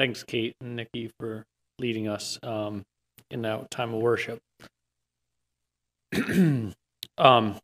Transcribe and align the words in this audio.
thanks, 0.00 0.22
Kate 0.22 0.56
and 0.62 0.76
Nikki, 0.76 1.10
for 1.20 1.44
leading 1.78 2.08
us 2.08 2.38
um, 2.42 2.86
in 3.30 3.42
that 3.42 3.70
time 3.70 3.92
of 3.92 4.00
worship. 4.00 4.40
um, 7.18 7.54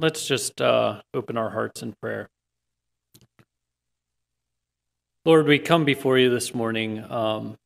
let's 0.00 0.26
just 0.26 0.60
uh, 0.60 1.00
open 1.14 1.36
our 1.36 1.50
hearts 1.50 1.80
in 1.80 1.94
prayer. 2.02 2.28
Lord, 5.24 5.46
we 5.46 5.60
come 5.60 5.84
before 5.84 6.18
you 6.18 6.28
this 6.28 6.52
morning 6.52 7.04
um, 7.08 7.56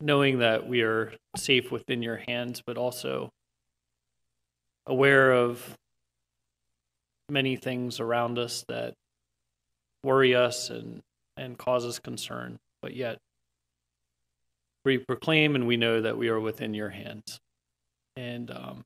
knowing 0.00 0.40
that 0.40 0.66
we 0.66 0.80
are 0.80 1.12
safe 1.36 1.70
within 1.70 2.02
your 2.02 2.16
hands, 2.16 2.64
but 2.66 2.76
also 2.76 3.30
aware 4.88 5.32
of 5.32 5.76
many 7.28 7.54
things 7.54 8.00
around 8.00 8.40
us 8.40 8.64
that 8.66 8.94
worry 10.06 10.34
us 10.34 10.70
and, 10.70 11.02
and 11.36 11.58
cause 11.58 11.84
us 11.84 11.98
concern, 11.98 12.56
but 12.80 12.94
yet 12.94 13.18
we 14.84 14.98
proclaim 14.98 15.56
and 15.56 15.66
we 15.66 15.76
know 15.76 16.00
that 16.00 16.16
we 16.16 16.28
are 16.28 16.38
within 16.38 16.72
your 16.72 16.90
hands. 16.90 17.40
And 18.16 18.50
um, 18.50 18.84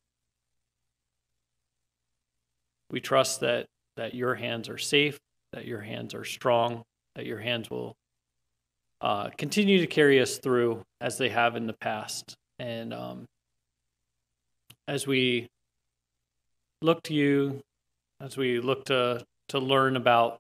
we 2.91 3.01
trust 3.01 3.41
that, 3.41 3.67
that 3.97 4.15
your 4.15 4.35
hands 4.35 4.69
are 4.71 4.79
safe, 4.79 5.19
that 5.53 5.67
your 5.67 5.81
hands 5.81 6.15
are 6.15 6.25
strong, 6.25 6.83
that 7.15 7.27
your 7.27 7.39
hands 7.39 7.71
will 7.71 7.95
uh, 9.03 9.29
continue 9.37 9.79
to 9.79 9.87
carry 9.87 10.21
us 10.21 10.39
through 10.39 10.83
as 11.03 11.19
they 11.19 11.29
have 11.29 11.55
in 11.55 11.67
the 11.67 11.77
past. 11.81 12.35
And 12.59 12.95
um, 12.95 13.27
as 14.89 15.07
we 15.07 15.49
look 16.83 17.03
to 17.05 17.15
you, 17.15 17.61
as 18.21 18.37
we 18.37 18.59
look 18.61 18.87
to 18.87 19.25
to 19.49 19.59
learn 19.59 19.97
about 19.97 20.39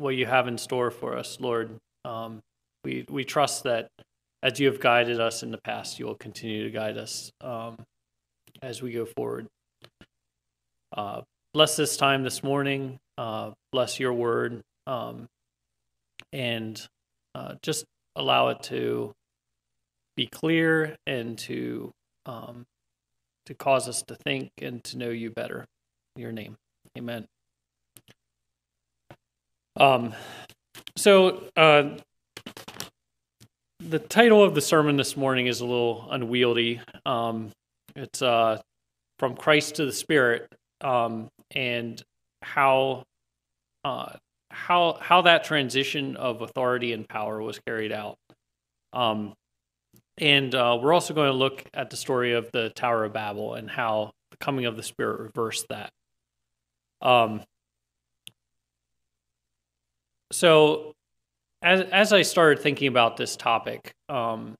what 0.00 0.16
you 0.16 0.26
have 0.26 0.48
in 0.48 0.58
store 0.58 0.90
for 0.90 1.16
us, 1.16 1.38
Lord, 1.40 1.76
um, 2.04 2.40
we 2.84 3.04
we 3.08 3.24
trust 3.24 3.64
that 3.64 3.88
as 4.42 4.58
you 4.58 4.66
have 4.66 4.80
guided 4.80 5.20
us 5.20 5.42
in 5.42 5.50
the 5.50 5.58
past, 5.58 5.98
you 5.98 6.06
will 6.06 6.14
continue 6.14 6.64
to 6.64 6.70
guide 6.70 6.96
us 6.96 7.30
um, 7.42 7.76
as 8.62 8.80
we 8.80 8.92
go 8.92 9.04
forward. 9.04 9.46
Uh, 10.96 11.20
bless 11.52 11.76
this 11.76 11.96
time 11.96 12.22
this 12.24 12.42
morning. 12.42 12.98
Uh, 13.18 13.50
bless 13.70 14.00
your 14.00 14.14
word, 14.14 14.62
um, 14.86 15.26
and 16.32 16.88
uh, 17.34 17.54
just 17.62 17.84
allow 18.16 18.48
it 18.48 18.62
to 18.62 19.12
be 20.16 20.26
clear 20.26 20.96
and 21.06 21.36
to 21.38 21.92
um, 22.24 22.64
to 23.44 23.54
cause 23.54 23.88
us 23.88 24.02
to 24.02 24.14
think 24.14 24.50
and 24.62 24.82
to 24.84 24.96
know 24.96 25.10
you 25.10 25.30
better. 25.30 25.66
In 26.16 26.22
your 26.22 26.32
name, 26.32 26.56
Amen. 26.96 27.26
Um, 29.80 30.12
so 30.98 31.42
uh, 31.56 31.96
the 33.78 33.98
title 33.98 34.44
of 34.44 34.54
the 34.54 34.60
sermon 34.60 34.98
this 34.98 35.16
morning 35.16 35.46
is 35.46 35.62
a 35.62 35.64
little 35.64 36.06
unwieldy. 36.10 36.82
Um, 37.06 37.50
it's 37.96 38.20
uh, 38.20 38.60
from 39.18 39.36
Christ 39.36 39.76
to 39.76 39.86
the 39.86 39.92
Spirit, 39.92 40.46
um, 40.82 41.28
and 41.54 42.00
how 42.42 43.04
uh, 43.82 44.12
how 44.50 44.98
how 45.00 45.22
that 45.22 45.44
transition 45.44 46.14
of 46.16 46.42
authority 46.42 46.92
and 46.92 47.08
power 47.08 47.40
was 47.40 47.58
carried 47.66 47.90
out. 47.90 48.16
Um, 48.92 49.32
and 50.18 50.54
uh, 50.54 50.78
we're 50.82 50.92
also 50.92 51.14
going 51.14 51.32
to 51.32 51.36
look 51.38 51.64
at 51.72 51.88
the 51.88 51.96
story 51.96 52.34
of 52.34 52.50
the 52.52 52.68
Tower 52.68 53.04
of 53.04 53.14
Babel 53.14 53.54
and 53.54 53.70
how 53.70 54.10
the 54.30 54.36
coming 54.36 54.66
of 54.66 54.76
the 54.76 54.82
Spirit 54.82 55.20
reversed 55.20 55.64
that. 55.70 55.90
Um, 57.00 57.40
so, 60.32 60.92
as 61.62 61.82
as 61.92 62.12
I 62.12 62.22
started 62.22 62.62
thinking 62.62 62.88
about 62.88 63.16
this 63.16 63.36
topic, 63.36 63.92
um, 64.08 64.54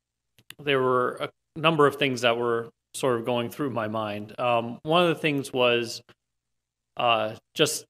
there 0.58 0.80
were 0.80 1.16
a 1.20 1.30
number 1.56 1.86
of 1.86 1.96
things 1.96 2.22
that 2.22 2.36
were 2.36 2.70
sort 2.94 3.18
of 3.18 3.24
going 3.24 3.50
through 3.50 3.70
my 3.70 3.88
mind. 3.88 4.38
Um, 4.38 4.78
one 4.82 5.02
of 5.02 5.08
the 5.08 5.20
things 5.20 5.52
was 5.52 6.02
uh, 6.96 7.34
just 7.54 7.84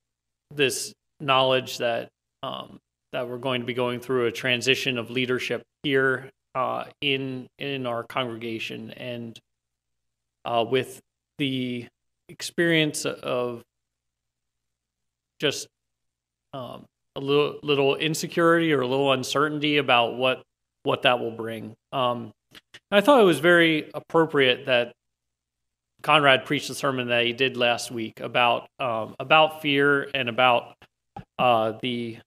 this 0.54 0.92
knowledge 1.20 1.78
that 1.78 2.08
um, 2.42 2.78
that 3.12 3.28
we're 3.28 3.38
going 3.38 3.60
to 3.60 3.66
be 3.66 3.74
going 3.74 4.00
through 4.00 4.26
a 4.26 4.32
transition 4.32 4.98
of 4.98 5.10
leadership 5.10 5.62
here 5.82 6.30
uh, 6.54 6.84
in 7.00 7.46
in 7.58 7.86
our 7.86 8.04
congregation, 8.04 8.90
and 8.92 9.38
uh, 10.44 10.64
with 10.68 11.00
the 11.38 11.86
experience 12.28 13.04
of 13.04 13.62
just 15.40 15.66
um, 16.52 16.84
a 17.16 17.20
little 17.20 17.58
little 17.62 17.96
insecurity 17.96 18.72
or 18.72 18.80
a 18.80 18.86
little 18.86 19.12
uncertainty 19.12 19.78
about 19.78 20.16
what 20.16 20.42
what 20.82 21.02
that 21.02 21.20
will 21.20 21.30
bring. 21.30 21.74
Um, 21.92 22.32
I 22.90 23.00
thought 23.00 23.20
it 23.20 23.24
was 23.24 23.40
very 23.40 23.90
appropriate 23.94 24.66
that 24.66 24.92
Conrad 26.02 26.44
preached 26.46 26.68
the 26.68 26.74
sermon 26.74 27.08
that 27.08 27.26
he 27.26 27.32
did 27.32 27.56
last 27.56 27.90
week 27.90 28.20
about 28.20 28.68
um, 28.78 29.14
about 29.18 29.62
fear 29.62 30.08
and 30.14 30.28
about 30.28 30.74
uh, 31.38 31.74
the 31.82 32.18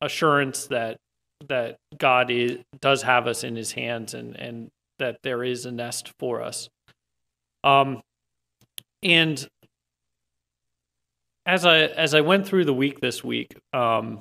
assurance 0.00 0.66
that 0.66 0.96
that 1.48 1.76
God 1.96 2.30
is, 2.30 2.58
does 2.80 3.02
have 3.02 3.26
us 3.26 3.44
in 3.44 3.56
His 3.56 3.72
hands 3.72 4.14
and 4.14 4.36
and 4.36 4.70
that 4.98 5.18
there 5.22 5.44
is 5.44 5.64
a 5.64 5.72
nest 5.72 6.12
for 6.18 6.42
us. 6.42 6.68
Um, 7.62 8.02
and 9.02 9.46
as 11.48 11.64
I 11.64 11.78
as 11.78 12.14
I 12.14 12.20
went 12.20 12.46
through 12.46 12.66
the 12.66 12.74
week 12.74 13.00
this 13.00 13.24
week, 13.24 13.56
um, 13.72 14.20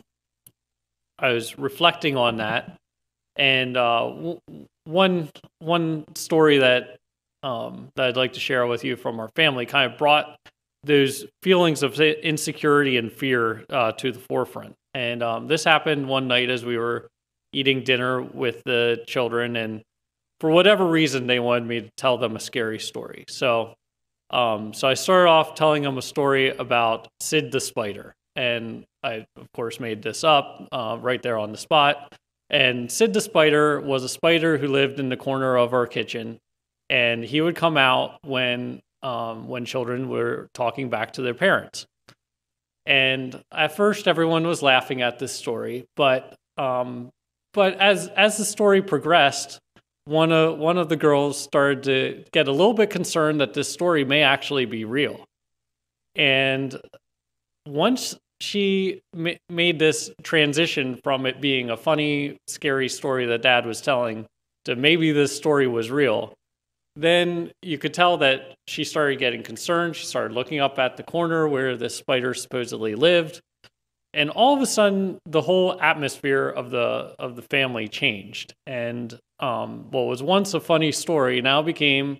I 1.20 1.34
was 1.34 1.60
reflecting 1.60 2.16
on 2.16 2.38
that, 2.38 2.78
and 3.36 3.76
uh, 3.76 4.08
w- 4.08 4.40
one 4.86 5.30
one 5.60 6.06
story 6.16 6.60
that 6.60 6.98
um, 7.44 7.90
that 7.96 8.08
I'd 8.08 8.18
like 8.18 8.34
to 8.34 8.40
share 8.40 8.66
with 8.66 8.86
you 8.86 8.96
from 8.96 9.20
our 9.20 9.30
family 9.36 9.66
kind 9.66 9.92
of 9.92 9.98
brought 9.98 10.38
those 10.84 11.26
feelings 11.44 11.84
of 11.84 12.00
insecurity 12.00 12.96
and 12.96 13.12
fear 13.12 13.66
uh, 13.70 13.92
to 13.92 14.14
the 14.14 14.20
forefront. 14.20 14.74
And 14.94 15.22
um, 15.22 15.48
this 15.48 15.66
happened 15.66 16.08
one 16.08 16.30
night 16.30 16.50
as 16.50 16.64
we 16.64 16.78
were 16.78 17.10
eating 17.52 17.84
dinner 17.84 18.22
with 18.22 18.64
the 18.64 19.04
children, 19.06 19.58
and 19.58 19.82
for 20.40 20.50
whatever 20.50 20.88
reason, 20.88 21.28
they 21.28 21.40
wanted 21.42 21.68
me 21.68 21.82
to 21.82 21.90
tell 21.98 22.18
them 22.18 22.38
a 22.38 22.40
scary 22.40 22.80
story. 22.80 23.26
So 23.28 23.74
um, 24.30 24.74
so 24.74 24.88
I 24.88 24.94
started 24.94 25.30
off 25.30 25.56
telling 25.56 25.84
them 25.84 25.98
a 25.98 26.02
story 26.02 26.50
about 26.50 27.08
Sid 27.20 27.52
the 27.52 27.62
spider, 27.62 28.16
and 28.36 28.86
I 29.04 29.26
of 29.38 29.52
course 29.54 29.80
made 29.80 30.02
this 30.02 30.24
up 30.24 30.68
uh, 30.72 30.98
right 31.00 31.22
there 31.22 31.38
on 31.38 31.52
the 31.52 31.58
spot. 31.58 32.14
And 32.50 32.92
Sid 32.92 33.14
the 33.14 33.22
spider 33.22 33.80
was 33.80 34.04
a 34.04 34.10
spider 34.10 34.58
who 34.58 34.68
lived 34.68 35.00
in 35.00 35.10
the 35.10 35.18
corner 35.18 35.58
of 35.58 35.74
our 35.74 35.88
kitchen, 35.88 36.40
and 36.90 37.24
he 37.24 37.42
would 37.42 37.56
come 37.56 37.78
out 37.78 38.20
when 38.24 38.82
um, 39.04 39.48
when 39.48 39.66
children 39.66 40.10
were 40.10 40.50
talking 40.54 40.90
back 40.90 41.14
to 41.14 41.22
their 41.22 41.34
parents. 41.34 41.86
And 42.86 43.42
at 43.52 43.76
first, 43.76 44.08
everyone 44.08 44.48
was 44.48 44.62
laughing 44.62 45.02
at 45.02 45.20
this 45.20 45.34
story, 45.34 45.86
but 45.96 46.36
um, 46.58 47.12
but 47.54 47.80
as 47.80 48.08
as 48.10 48.38
the 48.38 48.46
story 48.46 48.82
progressed, 48.82 49.60
one 50.08 50.32
of 50.32 50.58
one 50.58 50.78
of 50.78 50.90
the 50.90 50.96
girls 50.96 51.38
started 51.38 51.84
to 51.84 52.24
get 52.32 52.48
a 52.48 52.52
little 52.52 52.74
bit 52.74 52.90
concerned 52.90 53.42
that 53.42 53.54
this 53.54 53.72
story 53.72 54.06
may 54.06 54.24
actually 54.24 54.66
be 54.66 54.86
real. 54.86 55.26
And 56.16 56.76
once 57.68 58.16
she 58.40 59.02
ma- 59.14 59.32
made 59.50 59.80
this 59.80 60.10
transition 60.24 61.00
from 61.04 61.26
it 61.26 61.42
being 61.42 61.70
a 61.70 61.78
funny, 61.78 62.38
scary 62.48 62.88
story 62.88 63.26
that 63.26 63.42
dad 63.42 63.66
was 63.66 63.82
telling 63.82 64.26
to 64.66 64.76
maybe 64.76 65.12
this 65.12 65.36
story 65.36 65.68
was 65.68 65.92
real, 65.92 66.34
then 66.96 67.52
you 67.62 67.78
could 67.78 67.94
tell 67.94 68.18
that 68.18 68.56
she 68.68 68.84
started 68.84 69.20
getting 69.20 69.44
concerned. 69.44 69.96
She 69.96 70.06
started 70.06 70.34
looking 70.34 70.60
up 70.60 70.80
at 70.80 70.98
the 70.98 71.04
corner 71.04 71.48
where 71.48 71.76
the 71.76 71.90
spider 71.90 72.34
supposedly 72.34 72.96
lived 72.96 73.42
and 74.18 74.32
all 74.32 74.56
of 74.56 74.62
a 74.64 74.66
sudden 74.66 75.20
the 75.28 75.42
whole 75.42 75.80
atmosphere 75.80 76.50
of 76.50 76.72
the 76.72 77.16
of 77.20 77.36
the 77.36 77.44
family 77.44 77.88
changed. 77.88 78.54
And 78.66 79.18
um, 79.40 79.92
what 79.92 80.08
was 80.08 80.24
once 80.24 80.56
a 80.56 80.60
funny 80.60 80.92
story 80.92 81.40
now 81.42 81.62
became 81.62 82.18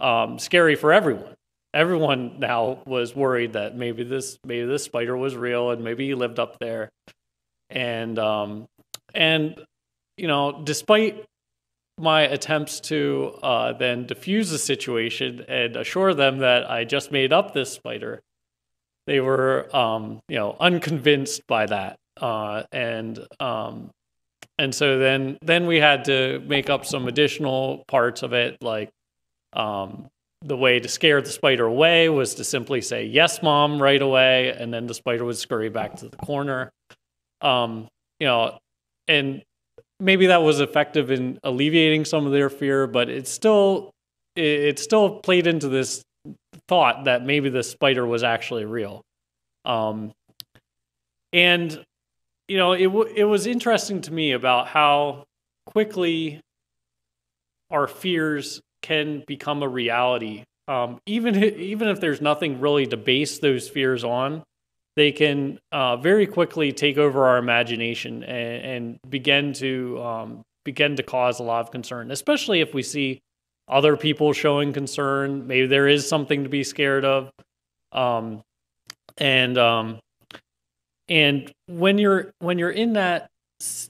um, 0.00 0.38
scary 0.38 0.76
for 0.76 0.92
everyone. 0.92 1.34
Everyone 1.74 2.38
now 2.38 2.78
was 2.86 3.16
worried 3.16 3.54
that 3.54 3.76
maybe 3.76 4.04
this 4.04 4.38
maybe 4.46 4.64
this 4.64 4.84
spider 4.84 5.16
was 5.16 5.34
real 5.34 5.72
and 5.72 5.82
maybe 5.82 6.06
he 6.06 6.14
lived 6.14 6.38
up 6.38 6.56
there. 6.60 6.88
And 7.68 8.16
um, 8.20 8.66
and 9.12 9.60
you 10.16 10.28
know 10.28 10.62
despite 10.62 11.24
my 11.98 12.22
attempts 12.22 12.78
to 12.80 13.38
uh, 13.42 13.72
then 13.72 14.06
diffuse 14.06 14.50
the 14.50 14.58
situation 14.58 15.44
and 15.48 15.74
assure 15.74 16.14
them 16.14 16.38
that 16.38 16.70
I 16.70 16.84
just 16.84 17.10
made 17.10 17.32
up 17.32 17.54
this 17.54 17.72
spider 17.72 18.20
they 19.06 19.20
were 19.20 19.74
um, 19.74 20.20
you 20.28 20.36
know 20.36 20.56
unconvinced 20.60 21.46
by 21.46 21.66
that 21.66 21.96
uh, 22.20 22.62
and 22.72 23.18
um, 23.40 23.90
and 24.58 24.74
so 24.74 24.98
then 24.98 25.38
then 25.42 25.66
we 25.66 25.78
had 25.78 26.04
to 26.06 26.40
make 26.46 26.70
up 26.70 26.86
some 26.86 27.08
additional 27.08 27.84
parts 27.88 28.22
of 28.22 28.32
it 28.32 28.56
like 28.62 28.90
um, 29.52 30.08
the 30.42 30.56
way 30.56 30.78
to 30.78 30.88
scare 30.88 31.22
the 31.22 31.30
spider 31.30 31.64
away 31.64 32.08
was 32.08 32.34
to 32.34 32.44
simply 32.44 32.80
say 32.80 33.04
yes 33.04 33.42
mom 33.42 33.80
right 33.80 34.02
away 34.02 34.50
and 34.50 34.72
then 34.72 34.86
the 34.86 34.94
spider 34.94 35.24
would 35.24 35.36
scurry 35.36 35.68
back 35.68 35.96
to 35.96 36.08
the 36.08 36.16
corner. 36.18 36.70
Um, 37.40 37.88
you 38.20 38.26
know, 38.26 38.58
and 39.08 39.42
maybe 40.00 40.26
that 40.26 40.42
was 40.42 40.60
effective 40.60 41.10
in 41.10 41.38
alleviating 41.42 42.04
some 42.04 42.26
of 42.26 42.32
their 42.32 42.48
fear, 42.48 42.86
but 42.86 43.08
it's 43.08 43.30
still 43.30 43.90
it, 44.36 44.42
it 44.42 44.78
still 44.78 45.20
played 45.20 45.46
into 45.46 45.68
this 45.68 46.02
thought 46.68 47.04
that 47.04 47.24
maybe 47.24 47.48
the 47.48 47.62
spider 47.62 48.06
was 48.06 48.22
actually 48.22 48.64
real. 48.64 49.02
Um, 49.64 50.12
and 51.32 51.84
you 52.48 52.58
know, 52.58 52.72
it 52.72 52.84
w- 52.84 53.12
it 53.14 53.24
was 53.24 53.46
interesting 53.46 54.00
to 54.02 54.12
me 54.12 54.32
about 54.32 54.68
how 54.68 55.24
quickly 55.66 56.40
our 57.70 57.86
fears 57.86 58.60
can 58.82 59.24
become 59.26 59.62
a 59.62 59.68
reality. 59.68 60.44
Um, 60.68 61.00
even 61.06 61.36
even 61.42 61.88
if 61.88 62.00
there's 62.00 62.20
nothing 62.20 62.60
really 62.60 62.86
to 62.86 62.96
base 62.96 63.38
those 63.38 63.68
fears 63.68 64.04
on, 64.04 64.42
they 64.96 65.12
can 65.12 65.58
uh, 65.72 65.96
very 65.96 66.26
quickly 66.26 66.72
take 66.72 66.98
over 66.98 67.26
our 67.26 67.38
imagination 67.38 68.22
and, 68.22 68.64
and 68.64 68.98
begin 69.08 69.52
to 69.54 70.02
um, 70.02 70.42
begin 70.64 70.96
to 70.96 71.02
cause 71.02 71.40
a 71.40 71.42
lot 71.42 71.60
of 71.60 71.70
concern, 71.70 72.10
especially 72.10 72.60
if 72.60 72.74
we 72.74 72.82
see 72.82 73.20
other 73.68 73.96
people 73.96 74.32
showing 74.32 74.72
concern. 74.72 75.46
Maybe 75.46 75.66
there 75.66 75.88
is 75.88 76.08
something 76.08 76.44
to 76.44 76.48
be 76.48 76.64
scared 76.64 77.04
of, 77.04 77.30
um, 77.92 78.42
and 79.18 79.56
um, 79.58 79.98
and 81.08 81.52
when 81.66 81.98
you're 81.98 82.32
when 82.40 82.58
you're 82.58 82.70
in 82.70 82.94
that 82.94 83.30
s- 83.60 83.88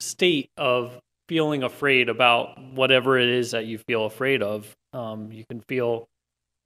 state 0.00 0.48
of 0.56 0.98
feeling 1.28 1.62
afraid 1.62 2.08
about 2.08 2.62
whatever 2.72 3.18
it 3.18 3.28
is 3.28 3.50
that 3.50 3.66
you 3.66 3.78
feel 3.78 4.06
afraid 4.06 4.42
of, 4.42 4.72
um, 4.92 5.32
you 5.32 5.44
can 5.48 5.60
feel 5.68 6.06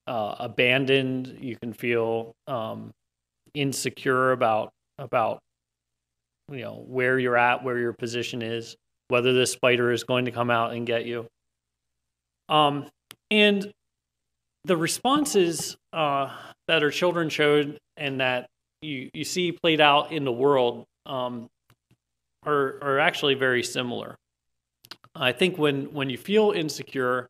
uh, 0.06 0.36
abandoned. 0.38 1.38
You 1.40 1.56
can 1.56 1.72
feel 1.72 2.34
um, 2.46 2.90
insecure 3.54 4.32
about 4.32 4.70
about 4.98 5.40
you 6.50 6.62
know 6.62 6.84
where 6.86 7.18
you're 7.18 7.36
at, 7.36 7.62
where 7.64 7.78
your 7.78 7.92
position 7.92 8.42
is, 8.42 8.76
whether 9.08 9.32
this 9.32 9.52
spider 9.52 9.92
is 9.92 10.04
going 10.04 10.24
to 10.24 10.30
come 10.30 10.50
out 10.50 10.72
and 10.72 10.86
get 10.86 11.06
you. 11.06 11.26
Um, 12.50 12.86
and 13.30 13.72
the 14.64 14.76
responses 14.76 15.76
uh, 15.92 16.36
that 16.68 16.82
our 16.82 16.90
children 16.90 17.30
showed 17.30 17.78
and 17.96 18.20
that 18.20 18.46
you, 18.82 19.08
you 19.14 19.24
see 19.24 19.52
played 19.52 19.80
out 19.80 20.12
in 20.12 20.24
the 20.24 20.32
world 20.32 20.84
um, 21.06 21.48
are, 22.44 22.78
are 22.82 22.98
actually 22.98 23.34
very 23.34 23.62
similar. 23.62 24.16
I 25.14 25.32
think 25.32 25.56
when, 25.56 25.92
when 25.92 26.10
you 26.10 26.18
feel 26.18 26.50
insecure, 26.50 27.28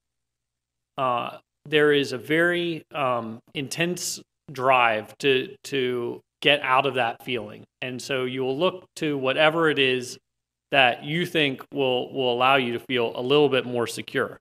uh, 0.98 1.38
there 1.66 1.92
is 1.92 2.12
a 2.12 2.18
very 2.18 2.82
um, 2.94 3.38
intense 3.54 4.20
drive 4.52 5.16
to 5.18 5.54
to 5.64 6.20
get 6.42 6.60
out 6.62 6.86
of 6.86 6.94
that 6.94 7.22
feeling, 7.24 7.64
and 7.80 8.00
so 8.00 8.24
you 8.24 8.42
will 8.42 8.58
look 8.58 8.84
to 8.96 9.16
whatever 9.16 9.70
it 9.70 9.78
is 9.78 10.18
that 10.70 11.04
you 11.04 11.26
think 11.26 11.62
will 11.72 12.12
will 12.12 12.32
allow 12.32 12.56
you 12.56 12.72
to 12.72 12.80
feel 12.80 13.12
a 13.14 13.22
little 13.22 13.48
bit 13.48 13.64
more 13.66 13.86
secure. 13.86 14.38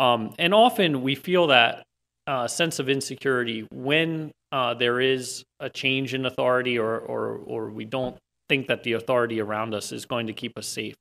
Um, 0.00 0.34
and 0.38 0.54
often 0.54 1.02
we 1.02 1.14
feel 1.14 1.48
that 1.48 1.84
uh, 2.26 2.48
sense 2.48 2.78
of 2.78 2.88
insecurity 2.88 3.68
when 3.70 4.32
uh, 4.50 4.74
there 4.74 5.00
is 5.00 5.44
a 5.60 5.68
change 5.68 6.14
in 6.14 6.26
authority, 6.26 6.78
or 6.78 6.98
or 6.98 7.40
or 7.44 7.70
we 7.70 7.84
don't 7.84 8.16
think 8.48 8.66
that 8.68 8.82
the 8.82 8.94
authority 8.94 9.40
around 9.40 9.74
us 9.74 9.92
is 9.92 10.06
going 10.06 10.26
to 10.26 10.32
keep 10.32 10.58
us 10.58 10.66
safe. 10.66 10.96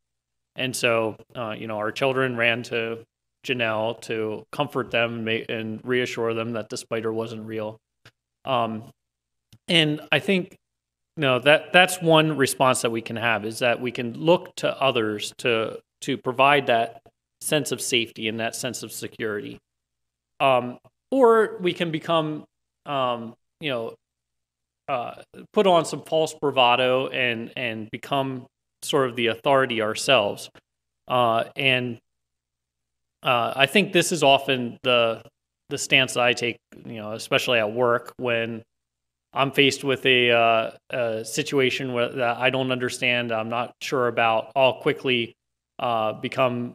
And 0.56 0.76
so, 0.76 1.16
uh, 1.36 1.56
you 1.58 1.66
know, 1.66 1.78
our 1.78 1.92
children 1.92 2.36
ran 2.36 2.62
to 2.64 3.04
Janelle 3.48 4.02
to 4.02 4.44
comfort 4.52 4.92
them 4.92 5.28
and 5.28 5.80
reassure 5.84 6.34
them 6.34 6.52
that 6.54 6.70
the 6.70 6.78
spider 6.78 7.14
wasn't 7.14 7.46
real. 7.46 7.78
Um, 8.46 8.84
and 9.68 10.02
I 10.12 10.20
think 10.20 10.58
you 11.16 11.22
know 11.22 11.40
that 11.40 11.72
that's 11.72 12.02
one 12.02 12.38
response 12.38 12.82
that 12.82 12.92
we 12.92 13.02
can 13.02 13.16
have 13.16 13.46
is 13.46 13.60
that 13.60 13.80
we 13.80 13.92
can 13.92 14.14
look 14.14 14.56
to 14.58 14.82
others 14.82 15.34
to 15.40 15.80
to 16.02 16.18
provide 16.18 16.68
that 16.68 17.02
sense 17.42 17.72
of 17.72 17.82
safety 17.82 18.28
and 18.28 18.40
that 18.40 18.56
sense 18.56 18.84
of 18.84 18.92
security. 18.92 19.58
Um, 20.40 20.78
or 21.12 21.58
we 21.60 21.74
can 21.74 21.92
become, 21.92 22.46
um, 22.86 23.34
you 23.60 23.70
know, 23.72 23.96
uh, 24.88 25.16
put 25.54 25.68
on 25.68 25.86
some 25.86 26.02
false 26.04 26.34
bravado 26.34 27.08
and 27.08 27.52
and 27.56 27.90
become 27.92 28.48
sort 28.82 29.10
of 29.10 29.16
the 29.16 29.28
authority 29.28 29.82
ourselves. 29.82 30.50
Uh, 31.08 31.44
and 31.56 32.00
uh, 33.24 33.54
I 33.56 33.66
think 33.66 33.94
this 33.94 34.12
is 34.12 34.24
often 34.24 34.78
the 34.84 35.22
the 35.70 35.78
stance 35.78 36.14
that 36.16 36.24
I 36.24 36.34
take, 36.34 36.58
you 36.86 36.96
know, 36.96 37.12
especially 37.14 37.60
at 37.60 37.72
work 37.72 38.14
when 38.18 38.64
I'm 39.34 39.52
faced 39.52 39.84
with 39.84 40.06
a, 40.06 40.32
uh, 40.32 40.72
a 40.90 41.26
situation 41.26 41.94
where, 41.94 42.10
that 42.10 42.38
I 42.38 42.50
don't 42.50 42.72
understand, 42.72 43.32
I'm 43.32 43.50
not 43.50 43.74
sure 43.82 44.08
about. 44.08 44.52
I'll 44.56 44.82
quickly 44.82 45.36
uh, 45.80 46.14
become 46.14 46.74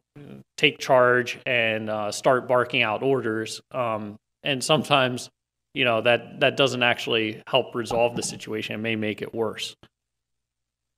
take 0.56 0.78
charge 0.78 1.38
and 1.46 1.90
uh, 1.90 2.10
start 2.10 2.48
barking 2.48 2.82
out 2.82 3.02
orders. 3.02 3.60
Um, 3.70 4.16
and 4.42 4.64
sometimes, 4.64 5.30
you 5.74 5.84
know, 5.84 6.00
that 6.00 6.40
that 6.40 6.56
doesn't 6.56 6.82
actually 6.82 7.42
help 7.46 7.74
resolve 7.74 8.16
the 8.16 8.22
situation. 8.22 8.74
It 8.74 8.78
may 8.78 8.96
make 8.96 9.22
it 9.22 9.34
worse. 9.34 9.76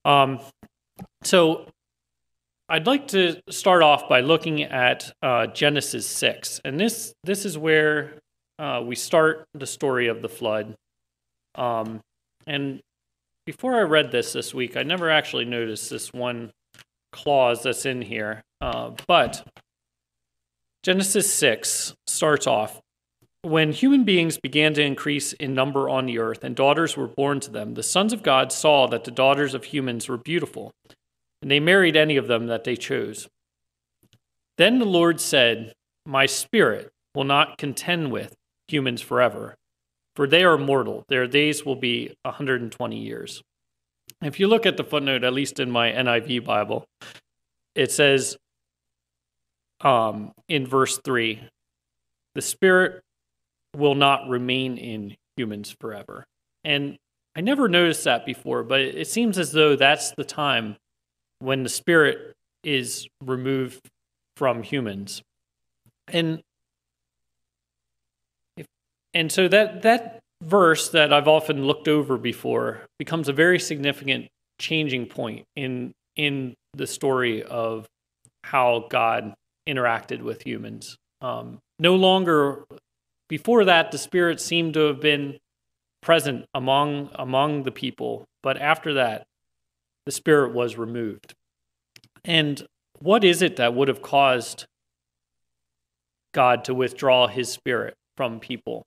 Um, 0.04 0.38
so 1.22 1.66
I'd 2.68 2.86
like 2.86 3.08
to 3.08 3.40
start 3.50 3.82
off 3.82 4.08
by 4.08 4.20
looking 4.20 4.62
at 4.62 5.12
uh, 5.22 5.48
Genesis 5.48 6.06
six, 6.06 6.60
and 6.64 6.78
this 6.78 7.12
this 7.24 7.44
is 7.44 7.58
where 7.58 8.20
uh, 8.58 8.82
we 8.84 8.94
start 8.94 9.44
the 9.54 9.66
story 9.66 10.06
of 10.06 10.22
the 10.22 10.28
flood. 10.28 10.74
Um, 11.56 12.00
and 12.46 12.80
before 13.46 13.76
I 13.76 13.82
read 13.82 14.12
this 14.12 14.32
this 14.32 14.54
week, 14.54 14.76
I 14.76 14.82
never 14.82 15.10
actually 15.10 15.44
noticed 15.44 15.90
this 15.90 16.12
one 16.12 16.52
clause 17.12 17.62
that's 17.62 17.86
in 17.86 18.02
here. 18.02 18.42
Uh, 18.60 18.92
but 19.06 19.46
Genesis 20.82 21.32
6 21.34 21.94
starts 22.06 22.46
off 22.46 22.80
When 23.42 23.72
human 23.72 24.04
beings 24.04 24.38
began 24.38 24.74
to 24.74 24.82
increase 24.82 25.32
in 25.32 25.54
number 25.54 25.88
on 25.88 26.06
the 26.06 26.18
earth 26.18 26.44
and 26.44 26.54
daughters 26.54 26.96
were 26.96 27.08
born 27.08 27.40
to 27.40 27.50
them, 27.50 27.74
the 27.74 27.82
sons 27.82 28.12
of 28.12 28.22
God 28.22 28.52
saw 28.52 28.86
that 28.86 29.04
the 29.04 29.10
daughters 29.10 29.54
of 29.54 29.64
humans 29.64 30.08
were 30.08 30.16
beautiful, 30.16 30.72
and 31.42 31.50
they 31.50 31.60
married 31.60 31.96
any 31.96 32.16
of 32.16 32.28
them 32.28 32.46
that 32.46 32.64
they 32.64 32.76
chose. 32.76 33.28
Then 34.58 34.78
the 34.78 34.84
Lord 34.84 35.20
said, 35.20 35.74
My 36.04 36.26
spirit 36.26 36.90
will 37.14 37.24
not 37.24 37.58
contend 37.58 38.12
with 38.12 38.34
humans 38.68 39.02
forever, 39.02 39.56
for 40.14 40.26
they 40.26 40.44
are 40.44 40.58
mortal. 40.58 41.04
Their 41.08 41.26
days 41.26 41.64
will 41.64 41.76
be 41.76 42.14
a 42.24 42.30
120 42.30 42.96
years. 42.96 43.42
If 44.22 44.40
you 44.40 44.48
look 44.48 44.66
at 44.66 44.76
the 44.76 44.84
footnote, 44.84 45.24
at 45.24 45.32
least 45.32 45.60
in 45.60 45.70
my 45.70 45.90
NIV 45.90 46.44
Bible, 46.44 46.86
it 47.74 47.92
says 47.92 48.36
um, 49.80 50.32
in 50.48 50.66
verse 50.66 50.98
3 51.04 51.40
the 52.34 52.42
Spirit 52.42 53.02
will 53.74 53.94
not 53.94 54.28
remain 54.28 54.76
in 54.76 55.16
humans 55.36 55.74
forever. 55.80 56.26
And 56.64 56.98
I 57.34 57.40
never 57.40 57.68
noticed 57.68 58.04
that 58.04 58.26
before, 58.26 58.62
but 58.62 58.80
it 58.80 59.08
seems 59.08 59.38
as 59.38 59.52
though 59.52 59.76
that's 59.76 60.12
the 60.12 60.24
time 60.24 60.76
when 61.38 61.62
the 61.62 61.68
Spirit 61.68 62.34
is 62.62 63.06
removed 63.24 63.88
from 64.36 64.62
humans. 64.62 65.22
And 66.08 66.42
if, 68.56 68.66
and 69.14 69.30
so 69.30 69.48
that 69.48 69.82
that 69.82 70.20
verse 70.42 70.90
that 70.90 71.12
I've 71.12 71.28
often 71.28 71.64
looked 71.64 71.88
over 71.88 72.18
before 72.18 72.82
becomes 72.98 73.28
a 73.28 73.32
very 73.32 73.58
significant 73.58 74.28
changing 74.58 75.06
point 75.06 75.44
in 75.54 75.92
in 76.16 76.54
the 76.72 76.86
story 76.86 77.42
of 77.42 77.86
how 78.44 78.86
God 78.90 79.34
interacted 79.68 80.22
with 80.22 80.46
humans. 80.46 80.96
Um, 81.20 81.58
no 81.78 81.94
longer 81.94 82.64
before 83.28 83.64
that, 83.64 83.90
the 83.90 83.98
Spirit 83.98 84.40
seemed 84.40 84.74
to 84.74 84.80
have 84.86 85.00
been 85.00 85.38
present 86.00 86.46
among 86.54 87.10
among 87.14 87.64
the 87.64 87.72
people, 87.72 88.24
but 88.42 88.56
after 88.56 88.94
that, 88.94 89.26
the 90.04 90.12
Spirit 90.12 90.52
was 90.52 90.76
removed. 90.76 91.34
And 92.24 92.64
what 93.00 93.24
is 93.24 93.42
it 93.42 93.56
that 93.56 93.74
would 93.74 93.88
have 93.88 94.02
caused 94.02 94.66
God 96.32 96.64
to 96.64 96.74
withdraw 96.74 97.26
His 97.26 97.50
Spirit 97.50 97.94
from 98.16 98.40
people? 98.40 98.84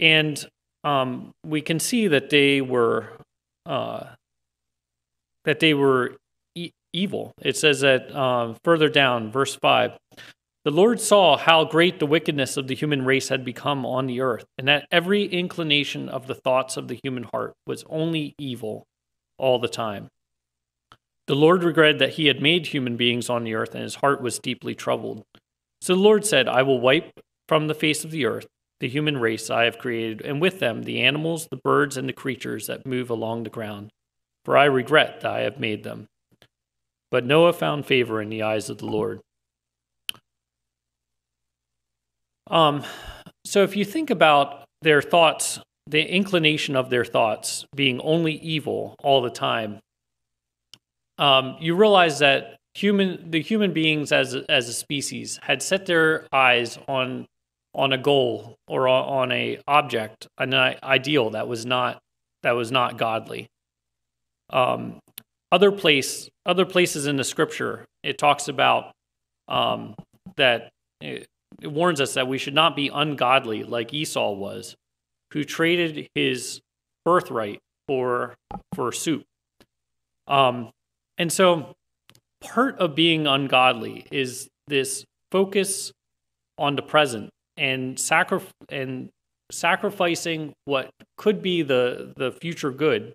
And 0.00 0.48
um, 0.84 1.32
we 1.44 1.60
can 1.60 1.80
see 1.80 2.08
that 2.08 2.30
they 2.30 2.60
were 2.60 3.08
uh, 3.66 4.06
that 5.44 5.60
they 5.60 5.74
were 5.74 6.16
e- 6.54 6.70
evil. 6.92 7.32
It 7.42 7.56
says 7.56 7.80
that 7.80 8.14
uh, 8.14 8.54
further 8.64 8.88
down, 8.88 9.32
verse 9.32 9.56
five. 9.56 9.92
The 10.64 10.70
Lord 10.74 11.00
saw 11.00 11.38
how 11.38 11.64
great 11.64 11.98
the 11.98 12.06
wickedness 12.06 12.56
of 12.56 12.68
the 12.68 12.74
human 12.74 13.04
race 13.04 13.28
had 13.28 13.44
become 13.44 13.86
on 13.86 14.06
the 14.06 14.20
earth, 14.20 14.44
and 14.58 14.68
that 14.68 14.86
every 14.90 15.24
inclination 15.24 16.08
of 16.08 16.26
the 16.26 16.34
thoughts 16.34 16.76
of 16.76 16.88
the 16.88 16.98
human 17.02 17.22
heart 17.22 17.54
was 17.66 17.84
only 17.88 18.34
evil 18.38 18.84
all 19.38 19.58
the 19.58 19.68
time. 19.68 20.08
The 21.26 21.36
Lord 21.36 21.62
regretted 21.62 22.00
that 22.00 22.14
he 22.14 22.26
had 22.26 22.42
made 22.42 22.66
human 22.66 22.96
beings 22.96 23.30
on 23.30 23.44
the 23.44 23.54
earth, 23.54 23.74
and 23.74 23.82
his 23.82 23.96
heart 23.96 24.20
was 24.20 24.38
deeply 24.38 24.74
troubled. 24.74 25.22
So 25.80 25.94
the 25.94 26.02
Lord 26.02 26.26
said, 26.26 26.48
I 26.48 26.62
will 26.62 26.80
wipe 26.80 27.12
from 27.48 27.68
the 27.68 27.74
face 27.74 28.04
of 28.04 28.10
the 28.10 28.26
earth 28.26 28.46
the 28.80 28.88
human 28.88 29.18
race 29.18 29.50
I 29.50 29.64
have 29.64 29.78
created, 29.78 30.22
and 30.22 30.40
with 30.40 30.60
them 30.60 30.82
the 30.82 31.00
animals, 31.00 31.48
the 31.50 31.56
birds, 31.56 31.96
and 31.96 32.08
the 32.08 32.12
creatures 32.12 32.66
that 32.66 32.86
move 32.86 33.10
along 33.10 33.42
the 33.42 33.50
ground 33.50 33.90
for 34.48 34.56
I 34.56 34.64
regret 34.64 35.20
that 35.20 35.30
I 35.30 35.40
have 35.40 35.60
made 35.60 35.84
them. 35.84 36.08
But 37.10 37.26
Noah 37.26 37.52
found 37.52 37.84
favor 37.84 38.22
in 38.22 38.30
the 38.30 38.42
eyes 38.42 38.70
of 38.70 38.78
the 38.78 38.86
Lord. 38.86 39.20
Um, 42.50 42.82
so 43.44 43.62
if 43.62 43.76
you 43.76 43.84
think 43.84 44.08
about 44.08 44.64
their 44.80 45.02
thoughts, 45.02 45.60
the 45.86 46.02
inclination 46.02 46.76
of 46.76 46.88
their 46.88 47.04
thoughts 47.04 47.66
being 47.76 48.00
only 48.00 48.36
evil 48.36 48.94
all 49.02 49.20
the 49.20 49.28
time, 49.28 49.80
um, 51.18 51.58
you 51.60 51.74
realize 51.74 52.20
that 52.20 52.56
human 52.72 53.30
the 53.30 53.42
human 53.42 53.74
beings 53.74 54.12
as 54.12 54.34
as 54.48 54.66
a 54.66 54.72
species 54.72 55.38
had 55.42 55.62
set 55.62 55.84
their 55.84 56.26
eyes 56.32 56.78
on 56.88 57.26
on 57.74 57.92
a 57.92 57.98
goal 57.98 58.56
or 58.66 58.88
on 58.88 59.30
a 59.32 59.60
object, 59.66 60.26
an 60.38 60.54
ideal 60.54 61.30
that 61.30 61.48
was 61.48 61.66
not 61.66 62.00
that 62.42 62.52
was 62.52 62.70
not 62.70 62.98
godly. 62.98 63.48
Um, 64.50 65.00
other 65.50 65.72
place 65.72 66.28
other 66.46 66.64
places 66.64 67.06
in 67.06 67.16
the 67.16 67.24
scripture 67.24 67.86
it 68.02 68.18
talks 68.18 68.48
about 68.48 68.92
um, 69.48 69.94
that 70.36 70.70
it, 71.00 71.26
it 71.60 71.68
warns 71.68 72.00
us 72.00 72.14
that 72.14 72.28
we 72.28 72.38
should 72.38 72.54
not 72.54 72.76
be 72.76 72.88
ungodly 72.88 73.64
like 73.64 73.92
Esau 73.92 74.32
was, 74.32 74.76
who 75.32 75.44
traded 75.44 76.08
his 76.14 76.60
birthright 77.04 77.60
for 77.86 78.34
for 78.74 78.92
soup. 78.92 79.24
Um, 80.26 80.70
and 81.16 81.32
so 81.32 81.74
part 82.40 82.78
of 82.78 82.94
being 82.94 83.26
ungodly 83.26 84.06
is 84.10 84.48
this 84.66 85.04
focus 85.30 85.92
on 86.58 86.76
the 86.76 86.82
present 86.82 87.30
and 87.58 87.98
sacri- 87.98 88.40
and 88.68 89.10
sacrificing 89.50 90.54
what 90.64 90.90
could 91.16 91.42
be 91.42 91.62
the 91.62 92.12
the 92.16 92.32
future 92.32 92.70
good 92.70 93.14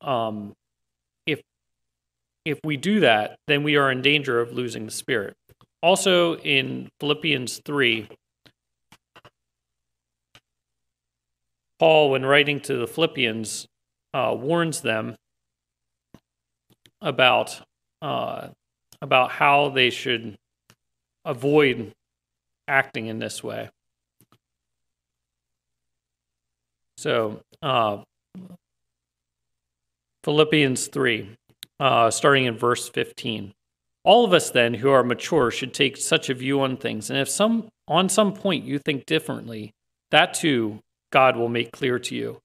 um 0.00 0.52
if 1.26 1.40
if 2.44 2.58
we 2.64 2.76
do 2.76 3.00
that 3.00 3.36
then 3.46 3.62
we 3.62 3.76
are 3.76 3.90
in 3.90 4.02
danger 4.02 4.40
of 4.40 4.52
losing 4.52 4.86
the 4.86 4.90
spirit. 4.90 5.34
Also 5.82 6.36
in 6.38 6.88
philippians 7.00 7.60
3 7.64 8.08
paul 11.78 12.10
when 12.10 12.24
writing 12.24 12.60
to 12.60 12.76
the 12.76 12.86
philippians 12.86 13.66
uh, 14.14 14.34
warns 14.38 14.80
them 14.80 15.16
about 17.02 17.60
uh, 18.00 18.48
about 19.02 19.30
how 19.32 19.68
they 19.68 19.90
should 19.90 20.36
avoid 21.24 21.92
acting 22.68 23.06
in 23.06 23.18
this 23.18 23.42
way. 23.42 23.70
So, 26.96 27.42
uh, 27.62 27.98
Philippians 30.24 30.86
3, 30.86 31.36
uh, 31.80 32.10
starting 32.10 32.46
in 32.46 32.56
verse 32.56 32.88
15. 32.88 33.52
All 34.04 34.24
of 34.24 34.32
us 34.32 34.50
then 34.50 34.74
who 34.74 34.90
are 34.90 35.02
mature 35.02 35.50
should 35.50 35.74
take 35.74 35.96
such 35.96 36.30
a 36.30 36.34
view 36.34 36.60
on 36.60 36.76
things. 36.76 37.10
And 37.10 37.18
if 37.18 37.28
some 37.28 37.68
on 37.88 38.08
some 38.08 38.32
point 38.32 38.64
you 38.64 38.78
think 38.78 39.06
differently, 39.06 39.72
that 40.10 40.34
too 40.34 40.80
God 41.10 41.36
will 41.36 41.48
make 41.48 41.72
clear 41.72 41.98
to 41.98 42.14
you. 42.14 42.40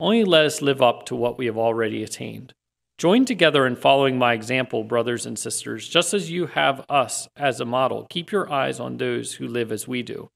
Only 0.00 0.24
let 0.24 0.44
us 0.44 0.62
live 0.62 0.82
up 0.82 1.06
to 1.06 1.16
what 1.16 1.38
we 1.38 1.46
have 1.46 1.58
already 1.58 2.02
attained. 2.02 2.52
Join 2.96 3.24
together 3.24 3.66
in 3.66 3.74
following 3.74 4.18
my 4.18 4.34
example, 4.34 4.84
brothers 4.84 5.26
and 5.26 5.36
sisters, 5.36 5.88
just 5.88 6.14
as 6.14 6.30
you 6.30 6.46
have 6.46 6.84
us 6.88 7.26
as 7.36 7.58
a 7.58 7.64
model. 7.64 8.06
Keep 8.08 8.30
your 8.30 8.50
eyes 8.52 8.78
on 8.78 8.96
those 8.96 9.34
who 9.34 9.48
live 9.48 9.72
as 9.72 9.88
we 9.88 10.02
do. 10.02 10.30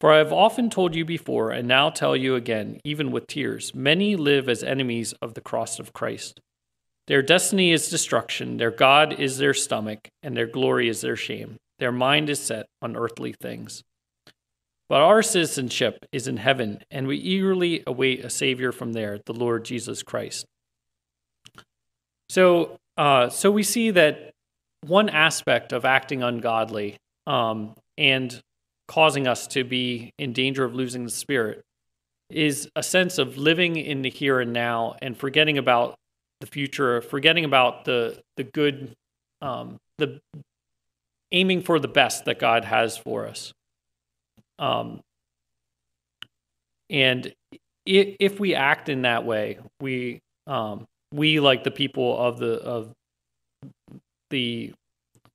For 0.00 0.12
I 0.12 0.18
have 0.18 0.32
often 0.32 0.70
told 0.70 0.94
you 0.94 1.04
before, 1.04 1.50
and 1.50 1.66
now 1.66 1.90
tell 1.90 2.16
you 2.16 2.36
again, 2.36 2.80
even 2.84 3.10
with 3.10 3.26
tears, 3.26 3.74
many 3.74 4.14
live 4.14 4.48
as 4.48 4.62
enemies 4.62 5.12
of 5.20 5.34
the 5.34 5.40
cross 5.40 5.80
of 5.80 5.92
Christ. 5.92 6.40
Their 7.08 7.22
destiny 7.22 7.72
is 7.72 7.90
destruction, 7.90 8.58
their 8.58 8.70
God 8.70 9.18
is 9.18 9.38
their 9.38 9.54
stomach, 9.54 10.08
and 10.22 10.36
their 10.36 10.46
glory 10.46 10.88
is 10.88 11.00
their 11.00 11.16
shame. 11.16 11.56
Their 11.80 11.92
mind 11.92 12.30
is 12.30 12.38
set 12.38 12.66
on 12.80 12.96
earthly 12.96 13.32
things. 13.32 13.82
But 14.88 15.00
our 15.00 15.20
citizenship 15.20 16.06
is 16.12 16.28
in 16.28 16.36
heaven, 16.36 16.80
and 16.92 17.08
we 17.08 17.16
eagerly 17.16 17.82
await 17.88 18.24
a 18.24 18.30
Savior 18.30 18.70
from 18.70 18.92
there, 18.92 19.18
the 19.26 19.32
Lord 19.32 19.64
Jesus 19.64 20.04
Christ 20.04 20.46
so, 22.32 22.78
uh, 22.96 23.28
so 23.28 23.50
we 23.50 23.62
see 23.62 23.90
that 23.90 24.30
one 24.86 25.10
aspect 25.10 25.70
of 25.70 25.84
acting 25.84 26.22
ungodly 26.22 26.96
um, 27.26 27.74
and 27.98 28.40
causing 28.88 29.26
us 29.26 29.46
to 29.48 29.64
be 29.64 30.14
in 30.16 30.32
danger 30.32 30.64
of 30.64 30.74
losing 30.74 31.04
the 31.04 31.10
spirit 31.10 31.62
is 32.30 32.70
a 32.74 32.82
sense 32.82 33.18
of 33.18 33.36
living 33.36 33.76
in 33.76 34.00
the 34.00 34.08
here 34.08 34.40
and 34.40 34.54
now 34.54 34.96
and 35.02 35.14
forgetting 35.14 35.58
about 35.58 35.94
the 36.40 36.46
future, 36.46 37.02
forgetting 37.02 37.44
about 37.44 37.84
the 37.84 38.18
the 38.38 38.44
good, 38.44 38.94
um, 39.42 39.76
the 39.98 40.18
aiming 41.32 41.60
for 41.60 41.78
the 41.78 41.86
best 41.86 42.24
that 42.24 42.38
God 42.38 42.64
has 42.64 42.96
for 42.96 43.26
us. 43.26 43.52
Um, 44.58 45.02
and 46.88 47.34
if 47.84 48.40
we 48.40 48.54
act 48.54 48.88
in 48.88 49.02
that 49.02 49.26
way, 49.26 49.58
we 49.82 50.20
um, 50.46 50.86
we 51.12 51.40
like 51.40 51.64
the 51.64 51.70
people 51.70 52.18
of 52.18 52.38
the 52.38 52.54
of 52.60 52.92
the 54.30 54.72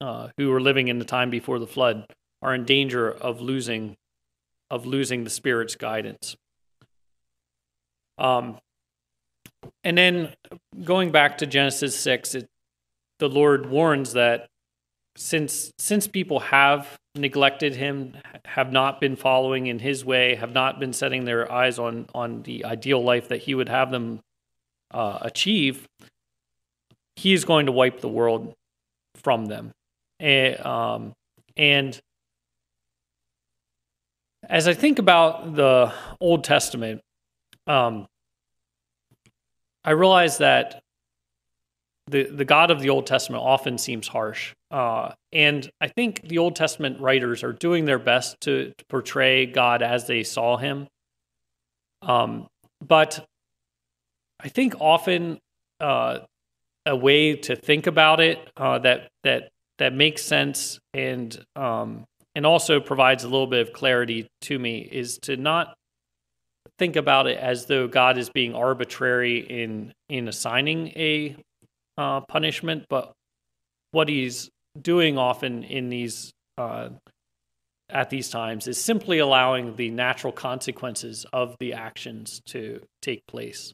uh, 0.02 0.30
who 0.38 0.50
were 0.50 0.62
living 0.62 0.88
in 0.88 1.00
the 1.00 1.06
time 1.06 1.30
before 1.30 1.60
the 1.60 1.68
flood 1.68 2.06
are 2.42 2.54
in 2.54 2.66
danger 2.66 3.10
of 3.10 3.42
losing 3.42 3.96
of 4.70 4.86
losing 4.86 5.24
the 5.24 5.30
spirit's 5.30 5.76
guidance. 5.76 6.36
Um, 8.18 8.58
and 9.84 9.98
then 9.98 10.34
going 10.84 11.12
back 11.12 11.38
to 11.40 11.46
genesis 11.46 11.96
6 12.00 12.36
it, 12.36 12.50
the 13.20 13.30
lord 13.30 13.70
warns 13.70 14.14
that 14.14 14.48
since 15.16 15.72
since 15.78 16.08
people 16.08 16.40
have 16.40 16.98
neglected 17.16 17.76
him 17.76 18.16
have 18.46 18.72
not 18.72 19.00
been 19.00 19.16
following 19.16 19.68
in 19.68 19.80
his 19.80 20.04
way 20.06 20.36
have 20.36 20.52
not 20.52 20.80
been 20.80 20.94
setting 20.94 21.26
their 21.26 21.52
eyes 21.52 21.78
on 21.78 22.08
on 22.14 22.44
the 22.44 22.66
ideal 22.66 23.04
life 23.04 23.28
that 23.28 23.42
he 23.44 23.54
would 23.56 23.70
have 23.70 23.92
them 23.92 24.20
uh, 24.92 25.20
achieve, 25.22 25.88
he 27.16 27.34
is 27.34 27.46
going 27.46 27.66
to 27.66 27.72
wipe 27.72 28.02
the 28.02 28.10
world 28.10 28.54
from 29.16 29.46
them. 29.46 29.72
And, 30.20 30.60
um, 30.66 31.14
and 31.56 32.00
as 34.48 34.68
I 34.68 34.74
think 34.74 35.00
about 35.00 35.56
the 35.56 35.92
Old 36.20 36.44
Testament, 36.44 37.02
um, 37.66 38.08
I 39.84 39.92
realize 39.92 40.38
that 40.40 40.82
the, 42.08 42.24
the 42.24 42.46
God 42.46 42.72
of 42.72 42.80
the 42.80 42.90
Old 42.90 43.06
Testament 43.06 43.44
often 43.44 43.78
seems 43.78 44.08
harsh. 44.08 44.54
Uh, 44.72 45.12
and 45.34 45.70
I 45.82 45.88
think 45.88 46.28
the 46.28 46.38
Old 46.38 46.56
Testament 46.56 47.00
writers 47.02 47.44
are 47.44 47.54
doing 47.54 47.86
their 47.86 48.00
best 48.00 48.40
to, 48.42 48.74
to 48.78 48.86
portray 48.86 49.46
God 49.46 49.82
as 49.82 50.08
they 50.08 50.24
saw 50.24 50.58
him. 50.58 50.88
Um, 52.02 52.48
but 52.86 53.26
I 54.40 54.50
think 54.50 54.76
often 54.80 55.40
uh, 55.80 56.20
a 56.86 56.96
way 56.96 57.36
to 57.36 57.56
think 57.56 57.88
about 57.88 58.20
it 58.20 58.40
uh, 58.58 58.80
that 58.80 59.10
that 59.24 59.50
that 59.78 59.94
makes 59.94 60.24
sense 60.24 60.80
and 60.94 61.38
um, 61.56 62.06
and 62.36 62.46
also 62.46 62.80
provides 62.80 63.24
a 63.24 63.28
little 63.28 63.48
bit 63.48 63.68
of 63.68 63.74
clarity 63.74 64.28
to 64.42 64.58
me 64.58 64.80
is 64.80 65.18
to 65.24 65.38
not 65.38 65.76
think 66.78 66.96
about 66.96 67.28
it 67.28 67.38
as 67.38 67.66
though 67.66 67.88
God 67.88 68.18
is 68.18 68.30
being 68.30 68.54
arbitrary 68.54 69.40
in 69.40 69.94
in 70.10 70.28
assigning 70.28 70.90
a 70.90 71.36
uh, 71.98 72.22
punishment, 72.22 72.86
but 72.90 73.14
what 73.92 74.08
He's 74.08 74.50
doing 74.80 75.18
often 75.18 75.64
in 75.64 75.90
these 75.90 76.32
uh, 76.58 76.90
at 77.90 78.10
these 78.10 78.30
times 78.30 78.68
is 78.68 78.80
simply 78.80 79.20
allowing 79.20 79.76
the 79.76 79.90
natural 79.90 80.34
consequences 80.34 81.26
of 81.34 81.56
the 81.60 81.74
actions 81.74 82.42
to 82.46 82.82
take 83.02 83.26
place. 83.28 83.74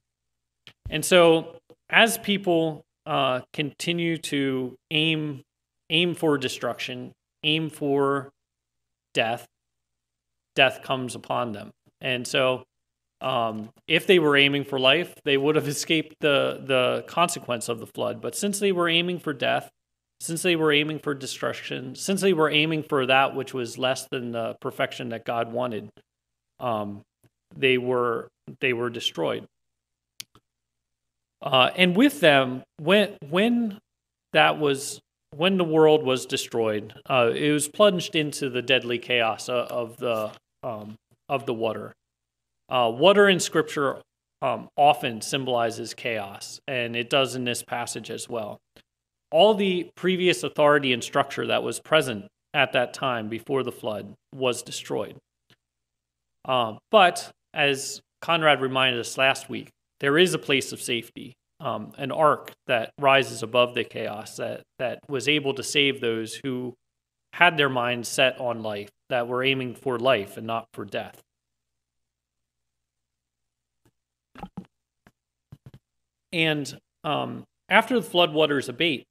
And 0.89 1.03
so, 1.03 1.57
as 1.89 2.17
people 2.17 2.83
uh, 3.05 3.41
continue 3.53 4.17
to 4.17 4.75
aim 4.91 5.43
aim 5.89 6.15
for 6.15 6.37
destruction, 6.37 7.11
aim 7.43 7.69
for 7.69 8.31
death, 9.13 9.45
death 10.55 10.81
comes 10.83 11.15
upon 11.15 11.51
them. 11.51 11.71
And 12.01 12.25
so, 12.25 12.63
um, 13.21 13.69
if 13.87 14.07
they 14.07 14.19
were 14.19 14.35
aiming 14.35 14.65
for 14.65 14.79
life, 14.79 15.13
they 15.23 15.37
would 15.37 15.55
have 15.55 15.67
escaped 15.75 16.15
the 16.19 16.61
the 16.65 17.03
consequence 17.07 17.69
of 17.69 17.79
the 17.79 17.87
flood. 17.87 18.21
But 18.21 18.35
since 18.35 18.59
they 18.59 18.71
were 18.71 18.89
aiming 18.89 19.19
for 19.19 19.33
death, 19.33 19.69
since 20.19 20.41
they 20.41 20.55
were 20.55 20.71
aiming 20.71 20.99
for 20.99 21.13
destruction, 21.13 21.95
since 21.95 22.21
they 22.21 22.33
were 22.33 22.49
aiming 22.49 22.83
for 22.83 23.05
that 23.05 23.35
which 23.35 23.53
was 23.53 23.77
less 23.77 24.07
than 24.09 24.31
the 24.31 24.55
perfection 24.61 25.09
that 25.09 25.25
God 25.25 25.51
wanted, 25.51 25.89
um, 26.59 27.01
they 27.55 27.77
were 27.77 28.29
they 28.59 28.73
were 28.73 28.89
destroyed. 28.89 29.45
Uh, 31.43 31.69
and 31.75 31.95
with 31.95 32.21
them, 32.21 32.63
when 32.79 33.17
when 33.29 33.77
that 34.31 34.57
was 34.57 35.01
when 35.35 35.57
the 35.57 35.63
world 35.63 36.03
was 36.03 36.25
destroyed, 36.25 36.93
uh, 37.09 37.31
it 37.35 37.51
was 37.51 37.67
plunged 37.67 38.15
into 38.15 38.49
the 38.49 38.61
deadly 38.61 38.97
chaos 38.97 39.49
of, 39.49 39.67
of 39.67 39.97
the 39.97 40.31
um, 40.63 40.95
of 41.27 41.45
the 41.45 41.53
water. 41.53 41.91
Uh, 42.69 42.89
water 42.93 43.27
in 43.27 43.41
Scripture 43.41 43.97
um, 44.41 44.69
often 44.77 45.21
symbolizes 45.21 45.93
chaos, 45.93 46.61
and 46.67 46.95
it 46.95 47.09
does 47.09 47.35
in 47.35 47.43
this 47.43 47.61
passage 47.61 48.09
as 48.09 48.29
well. 48.29 48.59
All 49.29 49.53
the 49.53 49.89
previous 49.95 50.43
authority 50.43 50.93
and 50.93 51.03
structure 51.03 51.47
that 51.47 51.63
was 51.63 51.79
present 51.79 52.27
at 52.53 52.71
that 52.73 52.93
time 52.93 53.27
before 53.29 53.63
the 53.63 53.71
flood 53.71 54.13
was 54.33 54.61
destroyed. 54.61 55.17
Uh, 56.45 56.75
but 56.91 57.31
as 57.53 58.01
Conrad 58.21 58.61
reminded 58.61 58.99
us 58.99 59.17
last 59.17 59.49
week, 59.49 59.69
there 60.03 60.17
is 60.17 60.33
a 60.33 60.37
place 60.37 60.73
of 60.73 60.81
safety, 60.81 61.33
um, 61.61 61.93
an 61.97 62.11
ark 62.11 62.51
that 62.67 62.91
rises 62.99 63.41
above 63.41 63.73
the 63.73 63.85
chaos 63.85 64.35
that, 64.35 64.63
that 64.77 64.99
was 65.07 65.29
able 65.29 65.53
to 65.53 65.63
save 65.63 66.01
those 66.01 66.41
who 66.43 66.73
had 67.31 67.55
their 67.55 67.69
minds 67.69 68.09
set 68.09 68.37
on 68.37 68.61
life, 68.61 68.89
that 69.07 69.29
were 69.29 69.41
aiming 69.41 69.75
for 69.75 69.97
life 69.97 70.35
and 70.35 70.45
not 70.45 70.65
for 70.73 70.83
death. 70.83 71.21
And 76.33 76.77
um, 77.05 77.45
after 77.69 77.97
the 77.97 78.05
floodwaters 78.05 78.67
abate, 78.67 79.05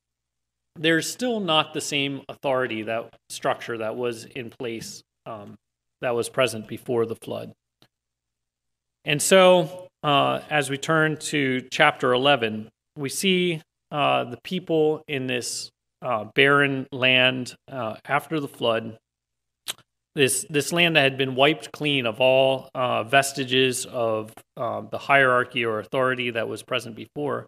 there's 0.76 1.10
still 1.10 1.40
not 1.40 1.72
the 1.72 1.80
same 1.80 2.20
authority 2.28 2.82
that 2.82 3.16
structure 3.30 3.78
that 3.78 3.96
was 3.96 4.26
in 4.26 4.50
place 4.50 5.00
um, 5.24 5.54
that 6.02 6.14
was 6.14 6.28
present 6.28 6.68
before 6.68 7.06
the 7.06 7.16
flood. 7.16 7.52
And 9.06 9.22
so, 9.22 9.88
uh, 10.02 10.40
as 10.50 10.70
we 10.70 10.78
turn 10.78 11.16
to 11.16 11.62
chapter 11.70 12.12
11, 12.12 12.68
we 12.96 13.08
see 13.08 13.62
uh, 13.90 14.24
the 14.24 14.38
people 14.42 15.02
in 15.06 15.26
this 15.26 15.70
uh, 16.00 16.24
barren 16.34 16.86
land 16.92 17.54
uh, 17.70 17.96
after 18.04 18.40
the 18.40 18.48
flood. 18.48 18.98
This 20.14 20.44
this 20.50 20.72
land 20.72 20.96
that 20.96 21.02
had 21.02 21.16
been 21.16 21.34
wiped 21.34 21.72
clean 21.72 22.04
of 22.04 22.20
all 22.20 22.68
uh, 22.74 23.02
vestiges 23.04 23.86
of 23.86 24.32
uh, 24.58 24.82
the 24.82 24.98
hierarchy 24.98 25.64
or 25.64 25.78
authority 25.78 26.30
that 26.30 26.48
was 26.48 26.62
present 26.62 26.96
before. 26.96 27.46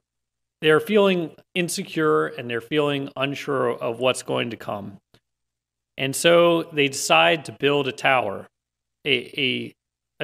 They 0.63 0.71
are 0.71 0.81
feeling 0.81 1.33
insecure 1.55 2.29
and 2.29 2.49
they're 2.49 2.63
feeling 2.63 3.11
unsure 3.17 3.71
of 3.71 3.99
what's 3.99 4.23
going 4.23 4.49
to 4.51 4.57
come. 4.57 4.97
And 5.99 6.17
so 6.17 6.63
they 6.73 6.89
decide 6.89 7.45
to 7.45 7.53
build 7.53 7.87
a 7.87 7.93
tower, 7.93 8.47
a, 9.05 9.15
a, 9.39 9.75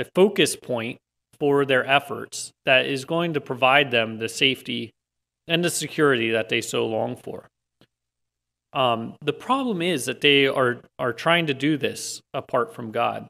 a 0.01 0.05
focus 0.15 0.57
point 0.57 0.99
for 1.41 1.65
their 1.65 1.85
efforts 1.87 2.53
that 2.67 2.87
is 2.87 3.05
going 3.05 3.33
to 3.33 3.41
provide 3.41 3.91
them 3.91 4.19
the 4.19 4.29
safety 4.29 4.93
and 5.49 5.65
the 5.65 5.71
security 5.71 6.31
that 6.31 6.49
they 6.49 6.61
so 6.61 6.87
long 6.87 7.17
for. 7.17 7.49
Um, 8.73 9.17
the 9.21 9.33
problem 9.33 9.83
is 9.83 10.05
that 10.05 10.21
they 10.21 10.47
are 10.47 10.83
are 10.99 11.13
trying 11.13 11.47
to 11.47 11.55
do 11.55 11.77
this 11.77 12.21
apart 12.33 12.73
from 12.73 12.93
God. 12.93 13.27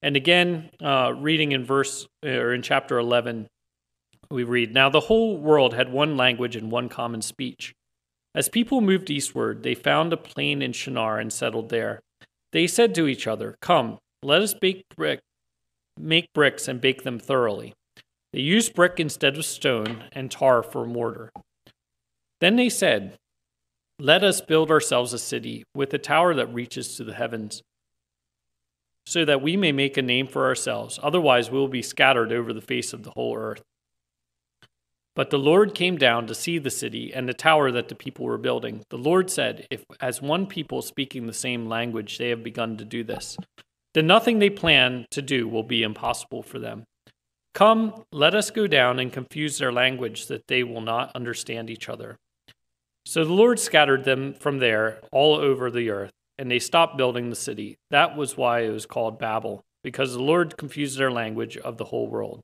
And 0.00 0.16
again, 0.16 0.70
uh, 0.82 1.12
reading 1.14 1.52
in 1.52 1.62
verse 1.62 2.06
or 2.24 2.54
in 2.54 2.62
chapter 2.62 2.98
eleven, 2.98 3.48
we 4.30 4.44
read, 4.44 4.72
"Now 4.72 4.88
the 4.88 5.00
whole 5.00 5.36
world 5.36 5.74
had 5.74 5.92
one 5.92 6.16
language 6.16 6.56
and 6.56 6.70
one 6.70 6.88
common 6.88 7.20
speech. 7.20 7.74
As 8.34 8.48
people 8.48 8.80
moved 8.80 9.10
eastward, 9.10 9.62
they 9.62 9.74
found 9.74 10.12
a 10.12 10.16
plain 10.16 10.62
in 10.62 10.72
Shinar 10.72 11.18
and 11.18 11.30
settled 11.32 11.68
there. 11.68 12.00
They 12.52 12.66
said 12.66 12.94
to 12.94 13.08
each 13.08 13.26
other, 13.26 13.56
"Come, 13.60 13.98
let 14.22 14.40
us 14.40 14.54
bake 14.54 14.84
brick, 14.96 15.20
make 16.02 16.32
bricks 16.32 16.68
and 16.68 16.80
bake 16.80 17.02
them 17.02 17.18
thoroughly." 17.18 17.74
They 18.32 18.40
used 18.40 18.74
brick 18.74 19.00
instead 19.00 19.36
of 19.36 19.44
stone 19.44 20.04
and 20.12 20.30
tar 20.30 20.62
for 20.62 20.86
mortar. 20.86 21.32
Then 22.40 22.56
they 22.56 22.68
said, 22.68 23.18
let 24.00 24.24
us 24.24 24.40
build 24.40 24.70
ourselves 24.70 25.12
a 25.12 25.18
city 25.18 25.62
with 25.74 25.92
a 25.92 25.98
tower 25.98 26.32
that 26.34 26.54
reaches 26.54 26.96
to 26.96 27.04
the 27.04 27.12
heavens, 27.12 27.62
so 29.04 29.26
that 29.26 29.42
we 29.42 29.58
may 29.58 29.72
make 29.72 29.98
a 29.98 30.02
name 30.02 30.26
for 30.26 30.46
ourselves. 30.46 30.98
Otherwise, 31.02 31.50
we 31.50 31.58
will 31.58 31.68
be 31.68 31.82
scattered 31.82 32.32
over 32.32 32.54
the 32.54 32.62
face 32.62 32.94
of 32.94 33.02
the 33.02 33.10
whole 33.10 33.36
earth. 33.36 33.60
But 35.14 35.28
the 35.28 35.38
Lord 35.38 35.74
came 35.74 35.98
down 35.98 36.26
to 36.28 36.34
see 36.34 36.56
the 36.56 36.70
city 36.70 37.12
and 37.12 37.28
the 37.28 37.34
tower 37.34 37.70
that 37.72 37.88
the 37.88 37.94
people 37.94 38.24
were 38.24 38.38
building. 38.38 38.84
The 38.88 38.96
Lord 38.96 39.28
said, 39.28 39.66
If 39.70 39.84
as 40.00 40.22
one 40.22 40.46
people 40.46 40.80
speaking 40.80 41.26
the 41.26 41.34
same 41.34 41.66
language 41.66 42.16
they 42.16 42.30
have 42.30 42.42
begun 42.42 42.78
to 42.78 42.86
do 42.86 43.04
this, 43.04 43.36
then 43.94 44.06
nothing 44.06 44.38
they 44.38 44.50
plan 44.50 45.06
to 45.10 45.22
do 45.22 45.48
will 45.48 45.62
be 45.62 45.82
impossible 45.82 46.42
for 46.42 46.58
them. 46.58 46.84
Come, 47.54 48.04
let 48.12 48.34
us 48.34 48.50
go 48.50 48.66
down 48.66 48.98
and 48.98 49.12
confuse 49.12 49.58
their 49.58 49.72
language 49.72 50.26
that 50.26 50.46
they 50.46 50.62
will 50.62 50.80
not 50.80 51.10
understand 51.14 51.68
each 51.68 51.88
other. 51.88 52.16
So 53.04 53.24
the 53.24 53.32
Lord 53.32 53.58
scattered 53.58 54.04
them 54.04 54.34
from 54.34 54.58
there 54.58 55.00
all 55.10 55.34
over 55.34 55.70
the 55.70 55.90
earth, 55.90 56.12
and 56.38 56.50
they 56.50 56.60
stopped 56.60 56.96
building 56.96 57.28
the 57.28 57.36
city. 57.36 57.76
That 57.90 58.16
was 58.16 58.36
why 58.36 58.60
it 58.60 58.70
was 58.70 58.86
called 58.86 59.18
Babel, 59.18 59.62
because 59.82 60.12
the 60.12 60.22
Lord 60.22 60.56
confused 60.56 60.98
their 60.98 61.10
language 61.10 61.56
of 61.56 61.76
the 61.76 61.86
whole 61.86 62.08
world. 62.08 62.40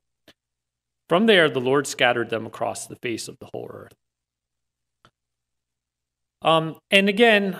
From 1.07 1.25
there, 1.25 1.49
the 1.49 1.61
Lord 1.61 1.87
scattered 1.87 2.29
them 2.29 2.45
across 2.45 2.85
the 2.85 2.97
face 2.97 3.29
of 3.29 3.37
the 3.39 3.47
whole 3.53 3.69
earth. 3.71 3.93
Um, 6.41 6.75
and 6.91 7.07
again, 7.07 7.57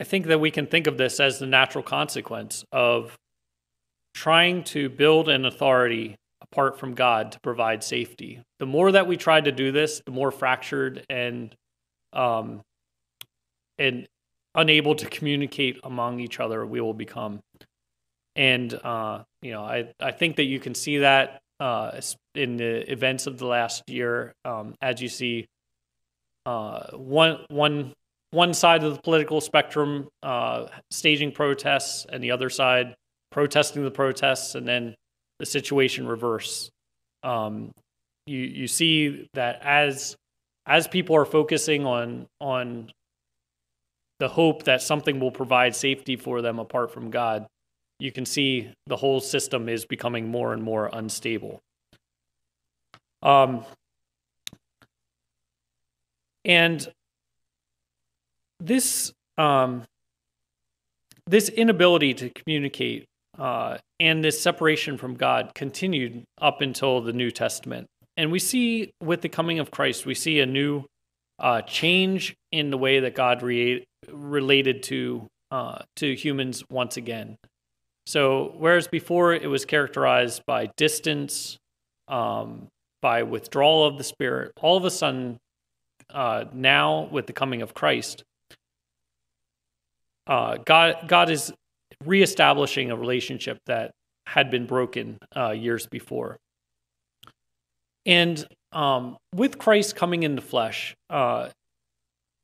I 0.00 0.04
think 0.04 0.26
that 0.26 0.40
we 0.40 0.50
can 0.50 0.66
think 0.66 0.86
of 0.86 0.98
this 0.98 1.20
as 1.20 1.38
the 1.38 1.46
natural 1.46 1.82
consequence 1.82 2.64
of 2.70 3.16
trying 4.14 4.64
to 4.64 4.88
build 4.88 5.28
an 5.28 5.44
authority 5.44 6.16
apart 6.42 6.78
from 6.78 6.94
God 6.94 7.32
to 7.32 7.40
provide 7.40 7.82
safety. 7.82 8.42
The 8.58 8.66
more 8.66 8.92
that 8.92 9.06
we 9.06 9.16
try 9.16 9.40
to 9.40 9.52
do 9.52 9.72
this, 9.72 10.02
the 10.04 10.12
more 10.12 10.30
fractured 10.30 11.04
and 11.08 11.54
um, 12.12 12.62
and 13.78 14.06
unable 14.54 14.94
to 14.94 15.06
communicate 15.06 15.78
among 15.84 16.20
each 16.20 16.40
other 16.40 16.64
we 16.64 16.80
will 16.80 16.94
become. 16.94 17.40
And 18.34 18.72
uh, 18.72 19.22
you 19.42 19.52
know, 19.52 19.62
I 19.62 19.92
I 20.00 20.12
think 20.12 20.36
that 20.36 20.44
you 20.44 20.60
can 20.60 20.74
see 20.74 20.98
that 20.98 21.40
uh, 21.58 22.00
in 22.34 22.56
the 22.56 22.90
events 22.90 23.26
of 23.26 23.38
the 23.38 23.46
last 23.46 23.82
year, 23.88 24.34
um, 24.44 24.74
as 24.80 25.00
you 25.00 25.08
see 25.08 25.46
uh, 26.44 26.90
one 26.92 27.44
one 27.48 27.92
one 28.30 28.52
side 28.54 28.82
of 28.84 28.94
the 28.94 29.02
political 29.02 29.40
spectrum 29.40 30.08
uh, 30.22 30.66
staging 30.90 31.32
protests, 31.32 32.06
and 32.10 32.22
the 32.22 32.30
other 32.30 32.50
side 32.50 32.94
protesting 33.30 33.84
the 33.84 33.90
protests, 33.90 34.54
and 34.54 34.66
then 34.66 34.94
the 35.38 35.46
situation 35.46 36.06
reverse. 36.06 36.70
Um, 37.22 37.72
you 38.26 38.40
you 38.40 38.66
see 38.66 39.28
that 39.34 39.60
as 39.62 40.16
as 40.66 40.88
people 40.88 41.16
are 41.16 41.24
focusing 41.24 41.86
on 41.86 42.26
on 42.40 42.90
the 44.18 44.28
hope 44.28 44.64
that 44.64 44.82
something 44.82 45.20
will 45.20 45.30
provide 45.30 45.76
safety 45.76 46.16
for 46.16 46.40
them 46.40 46.58
apart 46.58 46.90
from 46.90 47.10
God, 47.10 47.46
you 47.98 48.10
can 48.10 48.24
see 48.24 48.70
the 48.86 48.96
whole 48.96 49.20
system 49.20 49.68
is 49.68 49.84
becoming 49.84 50.28
more 50.28 50.52
and 50.52 50.62
more 50.62 50.88
unstable. 50.92 51.60
Um, 53.22 53.64
and 56.44 56.86
this 58.60 59.12
um, 59.38 59.84
this 61.26 61.48
inability 61.48 62.14
to 62.14 62.30
communicate 62.30 63.04
uh, 63.38 63.78
and 64.00 64.24
this 64.24 64.40
separation 64.40 64.96
from 64.96 65.14
God 65.14 65.52
continued 65.54 66.24
up 66.40 66.60
until 66.60 67.00
the 67.00 67.12
New 67.12 67.30
Testament. 67.30 67.86
And 68.16 68.32
we 68.32 68.38
see 68.38 68.90
with 69.02 69.20
the 69.20 69.28
coming 69.28 69.58
of 69.58 69.70
Christ, 69.70 70.06
we 70.06 70.14
see 70.14 70.40
a 70.40 70.46
new 70.46 70.84
uh, 71.38 71.62
change 71.62 72.34
in 72.50 72.70
the 72.70 72.78
way 72.78 73.00
that 73.00 73.14
God 73.14 73.42
re- 73.42 73.84
related 74.10 74.82
to 74.84 75.26
uh, 75.50 75.80
to 75.96 76.14
humans 76.14 76.64
once 76.70 76.96
again. 76.96 77.36
So 78.06 78.54
whereas 78.56 78.88
before 78.88 79.32
it 79.32 79.48
was 79.48 79.64
characterized 79.64 80.42
by 80.46 80.70
distance, 80.76 81.56
um, 82.08 82.68
by 83.02 83.22
withdrawal 83.22 83.84
of 83.84 83.98
the 83.98 84.04
Spirit, 84.04 84.52
all 84.60 84.76
of 84.76 84.84
a 84.84 84.90
sudden, 84.90 85.38
uh, 86.12 86.44
now 86.52 87.08
with 87.10 87.26
the 87.26 87.32
coming 87.32 87.62
of 87.62 87.74
Christ, 87.74 88.24
uh, 90.26 90.58
God 90.64 90.96
God 91.06 91.30
is 91.30 91.52
reestablishing 92.04 92.90
a 92.90 92.96
relationship 92.96 93.58
that 93.66 93.92
had 94.26 94.50
been 94.50 94.66
broken 94.66 95.18
uh, 95.36 95.50
years 95.50 95.86
before. 95.86 96.36
And 98.04 98.44
um, 98.72 99.16
with 99.34 99.58
Christ 99.58 99.96
coming 99.96 100.22
into 100.22 100.42
flesh, 100.42 100.94
uh, 101.10 101.48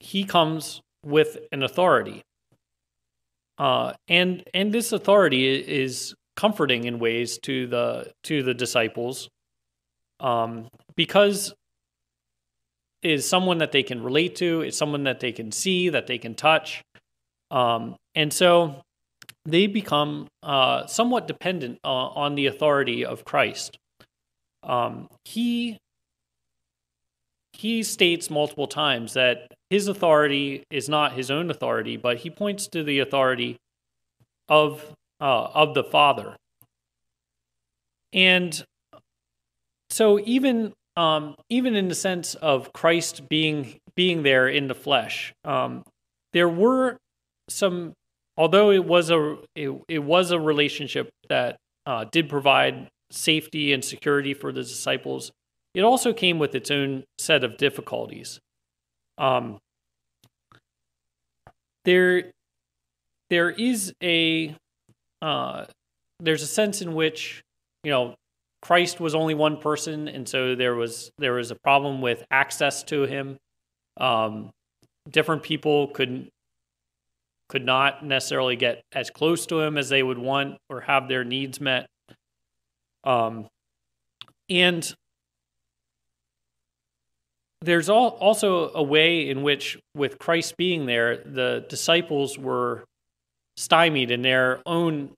he 0.01 0.25
comes 0.25 0.81
with 1.05 1.39
an 1.53 1.63
authority. 1.63 2.23
Uh, 3.59 3.93
and 4.09 4.43
and 4.55 4.73
this 4.73 4.93
authority 4.93 5.55
is 5.55 6.15
comforting 6.37 6.85
in 6.85 6.99
ways 6.99 7.39
to 7.43 7.67
the 7.67 8.11
to 8.25 8.43
the 8.43 8.55
disciples 8.55 9.29
um, 10.21 10.69
because 10.97 11.53
is 13.03 13.29
someone 13.29 13.59
that 13.59 13.73
they 13.73 13.83
can 13.83 14.03
relate 14.03 14.37
to, 14.37 14.61
it's 14.61 14.79
someone 14.79 15.03
that 15.05 15.21
they 15.21 15.33
can 15.33 15.51
see, 15.51 15.89
that 15.89 16.07
they 16.07 16.19
can 16.19 16.35
touch. 16.35 16.83
Um, 17.53 17.97
and 18.15 18.33
so 18.33 18.83
they 19.45 19.67
become 19.67 20.27
uh, 20.43 20.87
somewhat 20.87 21.29
dependent 21.29 21.79
uh, 21.85 21.89
on 21.89 22.35
the 22.35 22.47
authority 22.47 23.05
of 23.05 23.25
Christ. 23.25 23.79
Um, 24.63 25.09
he 25.25 25.79
he 27.53 27.83
states 27.83 28.31
multiple 28.31 28.67
times 28.67 29.13
that 29.13 29.53
his 29.69 29.87
authority 29.87 30.65
is 30.71 30.89
not 30.89 31.13
his 31.13 31.31
own 31.31 31.51
authority, 31.51 31.97
but 31.97 32.19
he 32.19 32.31
points 32.31 32.67
to 32.69 32.83
the 32.83 33.01
authority 33.01 33.59
of 34.49 34.95
uh, 35.21 35.49
of 35.55 35.75
the 35.75 35.85
Father. 35.85 36.37
And 38.13 38.65
so 39.91 40.19
even 40.21 40.73
um, 40.97 41.35
even 41.51 41.75
in 41.75 41.89
the 41.89 41.95
sense 41.95 42.35
of 42.37 42.73
Christ 42.73 43.29
being 43.29 43.79
being 43.95 44.23
there 44.23 44.49
in 44.49 44.69
the 44.69 44.75
flesh, 44.75 45.35
um, 45.45 45.85
there 46.33 46.49
were 46.49 46.99
some. 47.49 47.95
Although 48.37 48.71
it 48.71 48.85
was 48.85 49.11
a 49.11 49.37
it, 49.55 49.71
it 49.89 49.99
was 49.99 50.31
a 50.31 50.41
relationship 50.41 51.11
that 51.29 51.57
uh, 51.87 52.05
did 52.11 52.29
provide 52.29 52.89
safety 53.11 53.73
and 53.73 53.85
security 53.85 54.35
for 54.35 54.53
the 54.53 54.63
disciples, 54.63 55.33
it 55.75 55.83
also 55.83 56.13
came 56.13 56.39
with 56.39 56.55
its 56.55 56.71
own 56.71 57.05
set 57.19 57.45
of 57.45 57.57
difficulties. 57.57 58.41
Um, 59.19 59.59
there, 61.85 62.31
there 63.31 63.51
is 63.51 63.93
a 64.03 64.55
uh, 65.21 65.67
there's 66.21 66.43
a 66.43 66.47
sense 66.47 66.83
in 66.83 66.95
which 66.95 67.43
you 67.85 67.91
know 67.91 68.15
Christ 68.61 69.01
was 69.01 69.15
only 69.15 69.35
one 69.35 69.57
person, 69.59 70.09
and 70.09 70.29
so 70.29 70.55
there 70.55 70.75
was 70.75 71.11
there 71.19 71.35
was 71.35 71.51
a 71.51 71.57
problem 71.57 72.01
with 72.01 72.25
access 72.31 72.83
to 72.85 73.03
him. 73.03 73.39
Um, 73.97 74.51
different 75.11 75.43
people 75.43 75.89
could 75.89 76.29
could 77.53 77.67
not 77.67 78.03
necessarily 78.03 78.57
get 78.57 78.83
as 78.93 79.11
close 79.11 79.45
to 79.45 79.61
him 79.61 79.77
as 79.77 79.91
they 79.91 80.03
would 80.03 80.17
want 80.17 80.57
or 80.71 80.81
have 80.81 81.07
their 81.07 81.23
needs 81.23 81.61
met. 81.61 81.87
Um, 83.05 83.47
and 84.49 84.91
there's 87.61 87.91
all, 87.91 88.09
also 88.09 88.73
a 88.73 88.83
way 88.83 89.29
in 89.29 89.43
which, 89.43 89.79
with 89.95 90.19
Christ 90.19 90.57
being 90.57 90.87
there, 90.87 91.19
the 91.19 91.67
disciples 91.69 92.39
were 92.39 92.85
stymied 93.59 94.11
in 94.11 94.23
their 94.23 94.63
own 94.65 95.11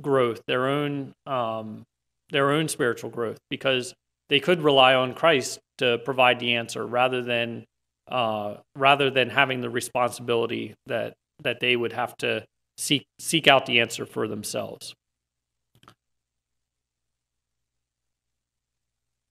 growth, 0.00 0.42
their 0.46 0.68
own 0.68 1.12
um, 1.26 1.82
their 2.30 2.52
own 2.52 2.68
spiritual 2.68 3.10
growth, 3.10 3.38
because 3.50 3.92
they 4.28 4.38
could 4.38 4.62
rely 4.62 4.94
on 4.94 5.14
Christ 5.14 5.58
to 5.78 5.98
provide 6.04 6.38
the 6.38 6.54
answer 6.54 6.86
rather 6.86 7.22
than 7.22 7.64
uh, 8.06 8.58
rather 8.76 9.10
than 9.10 9.30
having 9.30 9.62
the 9.62 9.70
responsibility 9.70 10.74
that 10.86 11.14
that 11.42 11.60
they 11.60 11.76
would 11.76 11.92
have 11.92 12.16
to 12.18 12.44
seek 12.76 13.06
seek 13.18 13.46
out 13.46 13.66
the 13.66 13.80
answer 13.80 14.06
for 14.06 14.26
themselves. 14.26 14.94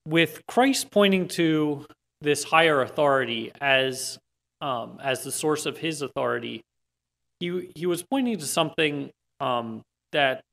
With 0.05 0.41
Christ 0.47 0.91
pointing 0.91 1.27
to 1.29 1.85
this 2.21 2.43
higher 2.43 2.81
authority 2.81 3.51
as 3.61 4.17
um, 4.61 4.99
as 5.01 5.23
the 5.23 5.31
source 5.31 5.65
of 5.65 5.77
his 5.77 6.01
authority, 6.01 6.63
he 7.39 7.69
he 7.75 7.85
was 7.85 8.03
pointing 8.03 8.37
to 8.37 8.45
something 8.45 9.11
um, 9.39 9.81
that 10.11 10.43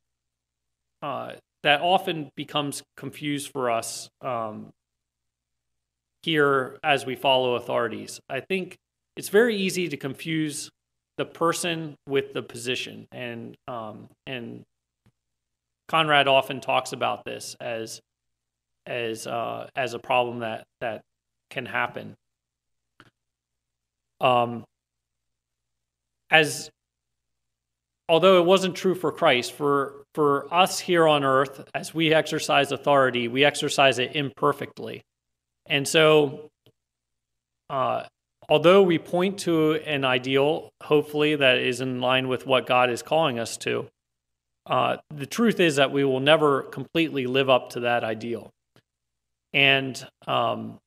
uh, 1.02 1.32
that 1.62 1.80
often 1.80 2.30
becomes 2.36 2.82
confused 2.96 3.50
for 3.52 3.70
us 3.70 4.08
um, 4.20 4.72
here 6.22 6.78
as 6.82 7.04
we 7.04 7.16
follow 7.16 7.54
authorities. 7.54 8.20
I 8.28 8.40
think 8.40 8.76
it's 9.16 9.28
very 9.28 9.56
easy 9.56 9.88
to 9.88 9.96
confuse 9.96 10.70
the 11.16 11.24
person 11.24 11.96
with 12.06 12.32
the 12.32 12.42
position, 12.42 13.06
and 13.12 13.56
um, 13.68 14.08
and 14.26 14.64
Conrad 15.88 16.28
often 16.28 16.60
talks 16.60 16.92
about 16.92 17.24
this 17.24 17.56
as 17.60 18.00
as 18.86 19.26
uh, 19.26 19.68
as 19.74 19.94
a 19.94 19.98
problem 19.98 20.40
that 20.40 20.64
that 20.80 21.02
can 21.50 21.66
happen. 21.66 22.14
Um, 24.20 24.64
as 26.30 26.70
although 28.08 28.38
it 28.38 28.44
wasn't 28.44 28.76
true 28.76 28.94
for 28.94 29.10
Christ, 29.10 29.52
for 29.52 30.04
for 30.14 30.52
us 30.52 30.80
here 30.80 31.06
on 31.06 31.24
earth, 31.24 31.64
as 31.74 31.94
we 31.94 32.12
exercise 32.12 32.72
authority, 32.72 33.28
we 33.28 33.44
exercise 33.44 33.98
it 33.98 34.14
imperfectly, 34.14 35.02
and 35.66 35.86
so. 35.86 36.50
Uh, 37.68 38.04
although 38.48 38.82
we 38.82 38.98
point 38.98 39.38
to 39.40 39.74
an 39.74 40.04
ideal, 40.04 40.70
hopefully 40.82 41.36
that 41.36 41.58
is 41.58 41.80
in 41.80 42.00
line 42.00 42.28
with 42.28 42.46
what 42.46 42.66
God 42.66 42.90
is 42.90 43.02
calling 43.02 43.38
us 43.38 43.56
to, 43.58 43.88
uh, 44.66 44.96
the 45.14 45.26
truth 45.26 45.60
is 45.60 45.76
that 45.76 45.92
we 45.92 46.04
will 46.04 46.20
never 46.20 46.62
completely 46.62 47.26
live 47.26 47.48
up 47.48 47.70
to 47.70 47.80
that 47.80 48.04
ideal. 48.04 48.50
And 49.52 50.06
um, 50.26 50.78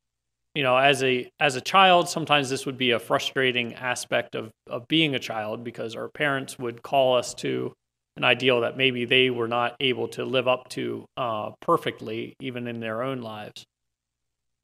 you 0.53 0.63
know, 0.63 0.77
as 0.77 1.03
a 1.03 1.29
as 1.39 1.55
a 1.55 1.61
child, 1.61 2.09
sometimes 2.09 2.49
this 2.49 2.65
would 2.65 2.77
be 2.77 2.91
a 2.91 2.99
frustrating 2.99 3.75
aspect 3.75 4.35
of 4.35 4.51
of 4.67 4.87
being 4.87 5.15
a 5.15 5.19
child 5.19 5.63
because 5.63 5.95
our 5.95 6.09
parents 6.09 6.59
would 6.59 6.81
call 6.81 7.15
us 7.15 7.33
to 7.35 7.73
an 8.17 8.23
ideal 8.23 8.61
that 8.61 8.75
maybe 8.75 9.05
they 9.05 9.29
were 9.29 9.47
not 9.47 9.75
able 9.79 10.09
to 10.09 10.25
live 10.25 10.47
up 10.47 10.67
to 10.69 11.05
uh, 11.15 11.51
perfectly, 11.61 12.35
even 12.41 12.67
in 12.67 12.81
their 12.81 13.01
own 13.01 13.21
lives. 13.21 13.65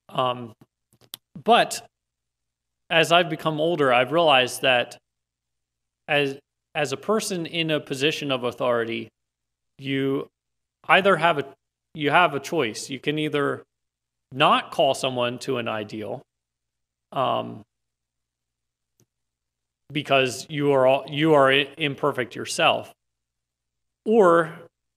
Um, 0.10 0.54
but 1.42 1.88
as 2.90 3.12
I've 3.12 3.30
become 3.30 3.60
older, 3.60 3.94
I've 3.94 4.12
realized 4.12 4.62
that 4.62 4.98
as 6.08 6.38
as 6.74 6.92
a 6.92 6.98
person 6.98 7.46
in 7.46 7.72
a 7.72 7.80
position 7.80 8.32
of 8.32 8.44
authority, 8.44 9.10
you 9.78 10.28
either 10.88 11.16
have 11.16 11.40
a 11.40 11.46
you 11.94 12.12
have 12.12 12.34
a 12.34 12.40
choice. 12.40 12.90
You 12.90 13.00
can 13.00 13.18
either 13.18 13.64
not 14.32 14.72
call 14.72 14.94
someone 14.94 15.40
to 15.40 15.58
an 15.58 15.68
ideal 15.68 16.22
um, 17.14 17.64
because 19.92 20.46
you 20.50 20.74
are 20.74 20.86
all, 20.86 21.06
you 21.08 21.34
are 21.34 21.52
imperfect 21.52 22.36
yourself 22.36 22.92
or 24.06 24.54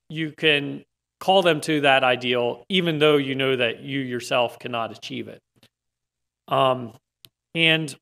you 0.09 0.33
can 0.33 0.85
call 1.21 1.43
them 1.43 1.61
to 1.61 1.81
that 1.83 2.05
ideal 2.05 2.65
even 2.69 2.99
though 2.99 3.17
you 3.17 3.35
know 3.35 3.57
that 3.57 3.81
you 3.81 4.01
yourself 4.01 4.59
cannot 4.59 4.97
achieve 4.97 5.29
it 5.29 5.41
um, 6.49 6.93
and 7.59 7.97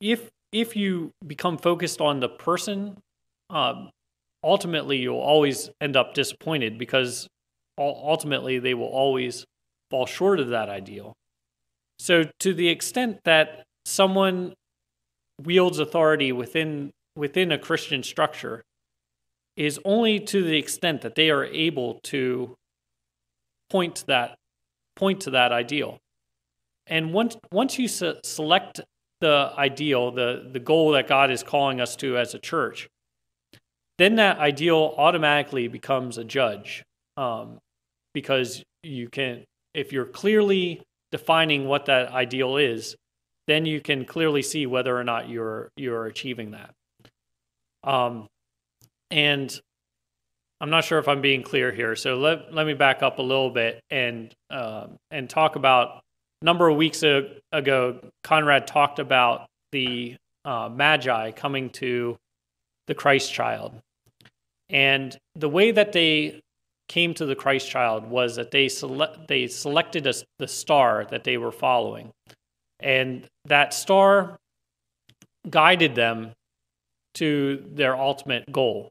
if 0.00 0.30
if 0.52 0.74
you 0.74 1.12
become 1.26 1.58
focused 1.58 2.00
on 2.00 2.20
the 2.20 2.28
person 2.28 2.96
um, 3.50 3.90
ultimately 4.42 4.96
you'll 4.96 5.18
always 5.18 5.70
end 5.80 5.96
up 5.96 6.14
disappointed 6.14 6.78
because 6.78 7.28
ultimately 7.78 8.58
they 8.58 8.74
will 8.74 8.86
always 8.86 9.44
fall 9.90 10.06
short 10.06 10.40
of 10.40 10.48
that 10.48 10.68
ideal. 10.68 11.14
So, 11.98 12.24
to 12.40 12.54
the 12.54 12.68
extent 12.68 13.20
that 13.24 13.64
someone 13.84 14.54
wields 15.42 15.78
authority 15.78 16.32
within 16.32 16.92
within 17.14 17.52
a 17.52 17.58
Christian 17.58 18.02
structure, 18.02 18.62
is 19.56 19.80
only 19.84 20.20
to 20.20 20.42
the 20.42 20.56
extent 20.56 21.00
that 21.00 21.14
they 21.14 21.30
are 21.30 21.44
able 21.44 22.00
to 22.04 22.54
point 23.70 23.96
to 23.96 24.06
that 24.06 24.36
point 24.96 25.20
to 25.22 25.30
that 25.30 25.52
ideal. 25.52 25.98
And 26.86 27.12
once 27.12 27.36
once 27.52 27.78
you 27.78 27.88
se- 27.88 28.20
select 28.22 28.80
the 29.20 29.52
ideal, 29.56 30.10
the 30.10 30.48
the 30.52 30.60
goal 30.60 30.92
that 30.92 31.08
God 31.08 31.30
is 31.30 31.42
calling 31.42 31.80
us 31.80 31.96
to 31.96 32.16
as 32.16 32.34
a 32.34 32.38
church, 32.38 32.88
then 33.98 34.16
that 34.16 34.38
ideal 34.38 34.94
automatically 34.96 35.68
becomes 35.68 36.18
a 36.18 36.24
judge. 36.24 36.82
Um, 37.16 37.58
because 38.16 38.62
you 38.82 39.10
can 39.10 39.44
if 39.74 39.92
you're 39.92 40.06
clearly 40.06 40.80
defining 41.12 41.66
what 41.66 41.84
that 41.84 42.10
ideal 42.12 42.56
is 42.56 42.96
then 43.46 43.66
you 43.66 43.78
can 43.78 44.06
clearly 44.06 44.40
see 44.40 44.64
whether 44.64 44.96
or 44.96 45.04
not 45.04 45.28
you're 45.28 45.68
you're 45.76 46.06
achieving 46.06 46.52
that 46.52 46.70
um, 47.84 48.26
and 49.10 49.60
i'm 50.62 50.70
not 50.70 50.82
sure 50.82 50.98
if 50.98 51.08
i'm 51.08 51.20
being 51.20 51.42
clear 51.42 51.70
here 51.70 51.94
so 51.94 52.16
let, 52.16 52.54
let 52.54 52.66
me 52.66 52.72
back 52.72 53.02
up 53.02 53.18
a 53.18 53.22
little 53.22 53.50
bit 53.50 53.80
and 53.90 54.32
uh, 54.48 54.86
and 55.10 55.28
talk 55.28 55.56
about 55.56 56.00
number 56.42 56.68
of 56.68 56.76
weeks 56.76 57.02
ago 57.02 57.98
conrad 58.22 58.66
talked 58.66 58.98
about 58.98 59.46
the 59.72 60.16
uh, 60.44 60.68
magi 60.68 61.30
coming 61.32 61.70
to 61.70 62.16
the 62.86 62.94
christ 62.94 63.32
child 63.32 63.80
and 64.68 65.16
the 65.34 65.48
way 65.48 65.70
that 65.70 65.92
they 65.92 66.40
came 66.88 67.14
to 67.14 67.26
the 67.26 67.34
Christ 67.34 67.68
child 67.68 68.08
was 68.08 68.36
that 68.36 68.50
they 68.50 68.68
select 68.68 69.28
they 69.28 69.46
selected 69.46 70.06
a, 70.06 70.14
the 70.38 70.48
star 70.48 71.06
that 71.10 71.24
they 71.24 71.36
were 71.36 71.52
following, 71.52 72.10
and 72.80 73.26
that 73.44 73.74
star 73.74 74.38
guided 75.48 75.94
them 75.94 76.32
to 77.14 77.64
their 77.72 77.96
ultimate 77.96 78.50
goal. 78.50 78.90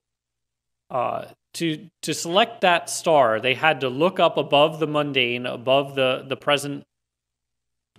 Uh, 0.89 1.25
to 1.53 1.89
to 2.01 2.13
select 2.13 2.61
that 2.61 2.89
star, 2.89 3.39
they 3.39 3.53
had 3.53 3.81
to 3.81 3.89
look 3.89 4.19
up 4.19 4.37
above 4.37 4.79
the 4.79 4.87
mundane, 4.87 5.45
above 5.45 5.95
the 5.95 6.25
the 6.27 6.37
present 6.37 6.83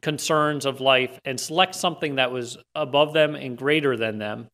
concerns 0.03 0.67
of 0.67 0.81
life, 0.81 1.19
and 1.25 1.41
select 1.41 1.75
something 1.75 2.17
that 2.17 2.31
was 2.31 2.59
above 2.75 3.13
them 3.13 3.35
and 3.35 3.57
greater 3.59 3.97
than 3.97 4.19
them. 4.19 4.49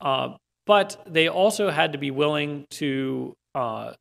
Uh, 0.00 0.36
but 0.66 1.02
they 1.06 1.28
also 1.28 1.70
had 1.70 1.92
to 1.92 1.98
be 1.98 2.10
willing 2.10 2.66
to 2.70 3.34
uh, 3.54 3.92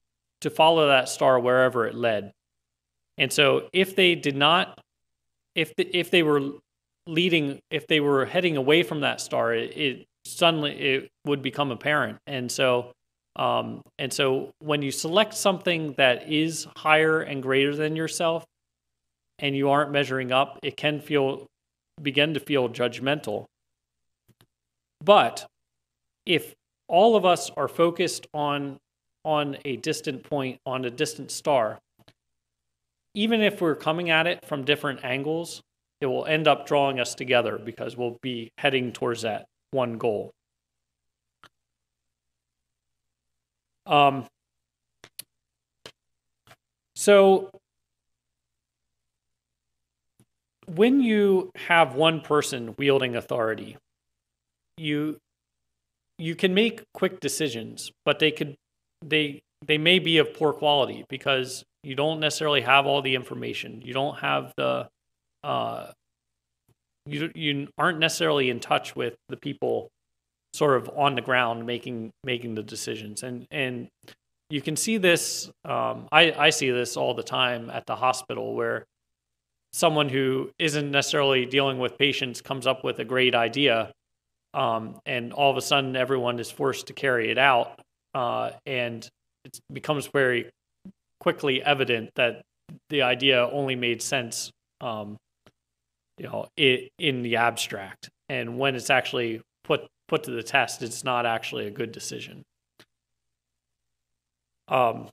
to 0.41 0.49
follow 0.49 0.88
that 0.88 1.10
star 1.10 1.39
wherever 1.39 1.88
it 1.88 1.95
led. 1.95 2.32
And 3.18 3.32
so 3.32 3.70
if 3.74 3.95
they 3.95 4.16
did 4.16 4.36
not, 4.36 4.80
if 5.56 5.76
the, 5.76 5.86
if 5.97 6.10
they 6.10 6.24
were 6.24 6.51
leading, 7.08 7.60
if 7.70 7.88
they 7.88 7.99
were 7.99 8.26
heading 8.26 8.58
away 8.58 8.84
from 8.84 9.01
that 9.01 9.22
star, 9.22 9.54
it, 9.54 9.78
it 9.78 10.06
suddenly 10.26 10.72
it 10.72 11.10
would 11.26 11.41
become 11.41 11.72
apparent. 11.72 12.18
And 12.28 12.51
so 12.51 12.93
Um, 13.36 13.82
and 13.97 14.14
so 14.14 14.51
when 14.60 14.84
you 14.84 14.91
select 14.91 15.34
something 15.34 15.95
that 15.97 16.32
is 16.32 16.68
higher 16.78 17.26
and 17.26 17.41
greater 17.41 17.76
than 17.76 17.95
yourself 17.95 18.45
and 19.39 19.55
you 19.55 19.69
aren't 19.69 19.91
measuring 19.91 20.31
up, 20.31 20.59
it 20.63 20.77
can 20.77 20.99
feel 20.99 21.47
begin 22.01 22.34
to 22.34 22.39
feel 22.39 22.69
judgmental. 22.69 23.45
But 25.03 25.45
if 26.25 26.53
all 26.88 27.15
of 27.15 27.25
us 27.25 27.49
are 27.57 27.67
focused 27.67 28.27
on 28.34 28.77
on 29.25 29.57
a 29.63 29.77
distant 29.77 30.23
point, 30.23 30.59
on 30.65 30.84
a 30.86 30.89
distant 30.89 31.31
star, 31.31 31.79
even 33.13 33.41
if 33.41 33.61
we're 33.61 33.75
coming 33.75 34.09
at 34.09 34.27
it 34.27 34.43
from 34.45 34.65
different 34.65 35.03
angles, 35.03 35.61
it 36.01 36.07
will 36.07 36.25
end 36.25 36.47
up 36.47 36.65
drawing 36.65 36.99
us 36.99 37.15
together 37.15 37.57
because 37.57 37.95
we'll 37.95 38.17
be 38.21 38.51
heading 38.57 38.91
towards 38.91 39.21
that 39.21 39.45
one 39.71 39.97
goal. 39.97 40.31
Um, 43.86 44.25
so 46.95 47.49
when 50.68 51.01
you 51.01 51.51
have 51.55 51.95
one 51.95 52.22
person 52.22 52.76
wielding 52.78 53.16
authority, 53.16 53.78
you 54.78 55.18
you 56.18 56.36
can 56.36 56.53
make 56.53 56.84
quick 56.93 57.20
decisions, 57.20 57.91
but 58.05 58.20
they 58.20 58.32
could 58.32 58.55
they 59.01 59.41
they 59.66 59.78
may 59.78 59.99
be 59.99 60.18
of 60.18 60.34
poor 60.34 60.53
quality 60.53 61.05
because 61.09 61.64
you 61.84 61.95
don't 61.95 62.20
necessarily 62.20 62.61
have 62.61 62.86
all 62.86 63.01
the 63.01 63.16
information. 63.16 63.82
You 63.84 63.93
don't 63.93 64.18
have 64.20 64.53
the 64.57 64.88
uh, 65.43 65.91
you 67.05 67.32
you 67.36 67.68
aren't 67.78 67.99
necessarily 67.99 68.49
in 68.49 68.59
touch 68.59 68.95
with 68.95 69.16
the 69.30 69.38
people 69.38 69.89
sort 70.53 70.78
of 70.78 70.89
on 70.95 71.16
the 71.16 71.22
ground 71.22 71.66
making 71.66 72.11
making 72.24 72.55
the 72.55 72.64
decisions 72.64 73.24
and 73.24 73.47
and 73.49 73.88
you 74.49 74.61
can 74.61 74.76
see 74.76 74.97
this 74.97 75.49
um, 75.66 76.07
I, 76.11 76.32
I 76.32 76.49
see 76.51 76.70
this 76.70 76.95
all 76.95 77.16
the 77.16 77.24
time 77.24 77.72
at 77.72 77.88
the 77.88 77.95
hospital 77.95 78.53
where 78.53 78.86
someone 79.74 80.07
who 80.07 80.51
isn't 80.59 80.91
necessarily 80.91 81.45
dealing 81.45 81.80
with 81.80 81.97
patients 81.97 82.41
comes 82.41 82.67
up 82.67 82.84
with 82.84 82.99
a 82.99 83.05
great 83.05 83.36
idea 83.36 83.91
um, 84.53 84.99
and 85.05 85.34
all 85.34 85.49
of 85.49 85.57
a 85.57 85.61
sudden 85.61 85.95
everyone 85.95 86.39
is 86.39 86.51
forced 86.51 86.88
to 86.88 86.93
carry 86.93 87.32
it 87.32 87.38
out 87.38 87.80
uh, 88.13 88.51
and 88.65 89.09
it 89.43 89.59
becomes 89.71 90.07
very 90.07 90.49
quickly 91.19 91.61
evident 91.63 92.11
that 92.15 92.43
the 92.89 93.01
idea 93.01 93.49
only 93.51 93.76
made 93.76 94.01
sense 94.01 94.51
um, 94.82 95.17
you 96.17 96.26
know 96.26 96.47
it, 96.57 96.91
in 96.99 97.24
the 97.24 97.38
abstract. 97.38 98.09
And 98.30 98.57
when 98.57 98.76
it's 98.76 98.89
actually 98.89 99.41
put 99.63 99.88
put 100.07 100.24
to 100.24 100.32
the 100.32 100.43
test 100.43 100.82
it's 100.82 101.03
not 101.03 101.26
actually 101.26 101.67
a 101.67 101.71
good 101.71 101.91
decision. 101.91 102.43
Um, 104.67 105.09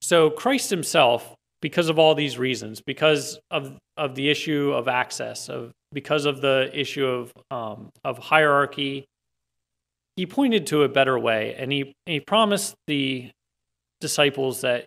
so 0.00 0.30
christ 0.30 0.70
himself 0.70 1.34
because 1.60 1.88
of 1.88 1.98
all 1.98 2.14
these 2.14 2.38
reasons 2.38 2.80
because 2.80 3.38
of 3.50 3.76
of 3.96 4.14
the 4.14 4.28
issue 4.28 4.72
of 4.72 4.88
access 4.88 5.48
of 5.48 5.72
because 5.92 6.26
of 6.26 6.40
the 6.40 6.70
issue 6.72 7.06
of 7.06 7.32
um, 7.50 7.90
of 8.04 8.18
hierarchy 8.18 9.04
he 10.16 10.26
pointed 10.26 10.66
to 10.66 10.82
a 10.82 10.88
better 10.88 11.18
way 11.18 11.54
and 11.58 11.72
he 11.72 11.92
he 12.04 12.20
promised 12.20 12.74
the 12.86 13.30
disciples 14.00 14.60
that 14.60 14.86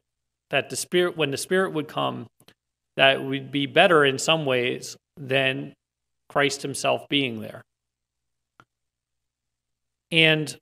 that 0.50 0.70
the 0.70 0.76
spirit 0.76 1.18
when 1.18 1.32
the 1.32 1.38
spirit 1.38 1.74
would 1.74 1.88
come 1.88 2.28
that 3.00 3.24
would 3.24 3.50
be 3.50 3.66
better 3.66 4.04
in 4.04 4.20
some 4.20 4.46
ways 4.46 4.98
than 5.16 5.74
Christ 6.28 6.62
himself 6.62 7.08
being 7.10 7.42
there. 7.42 7.64
And 10.12 10.56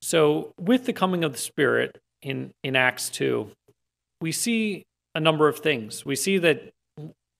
so, 0.00 0.52
with 0.58 0.86
the 0.86 0.92
coming 0.92 1.22
of 1.22 1.32
the 1.32 1.38
Spirit 1.38 1.98
in, 2.22 2.52
in 2.64 2.74
Acts 2.74 3.10
2, 3.10 3.50
we 4.20 4.32
see 4.32 4.84
a 5.14 5.20
number 5.20 5.48
of 5.48 5.58
things. 5.58 6.04
We 6.04 6.16
see 6.16 6.38
that 6.38 6.70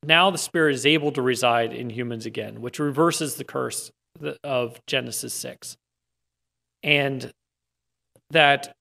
now 0.04 0.30
the 0.30 0.38
Spirit 0.38 0.74
is 0.74 0.86
able 0.86 1.12
to 1.12 1.22
reside 1.22 1.72
in 1.72 1.90
humans 1.90 2.26
again, 2.26 2.60
which 2.60 2.78
reverses 2.78 3.34
the 3.34 3.44
curse 3.44 3.90
of 4.44 4.80
Genesis 4.86 5.34
6. 5.34 5.76
And 6.82 7.30
that 8.30 8.72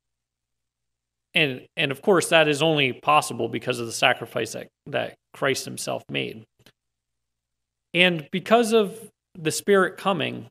and 1.34 1.68
and 1.76 1.92
of 1.92 2.02
course 2.02 2.30
that 2.30 2.48
is 2.48 2.62
only 2.62 2.94
possible 2.94 3.48
because 3.48 3.80
of 3.80 3.86
the 3.86 3.92
sacrifice 3.92 4.54
that, 4.54 4.68
that 4.88 5.16
Christ 5.34 5.66
himself 5.66 6.04
made. 6.10 6.44
And 7.94 8.28
because 8.32 8.74
of 8.74 9.10
the 9.36 9.52
Spirit 9.52 9.98
coming, 9.98 10.48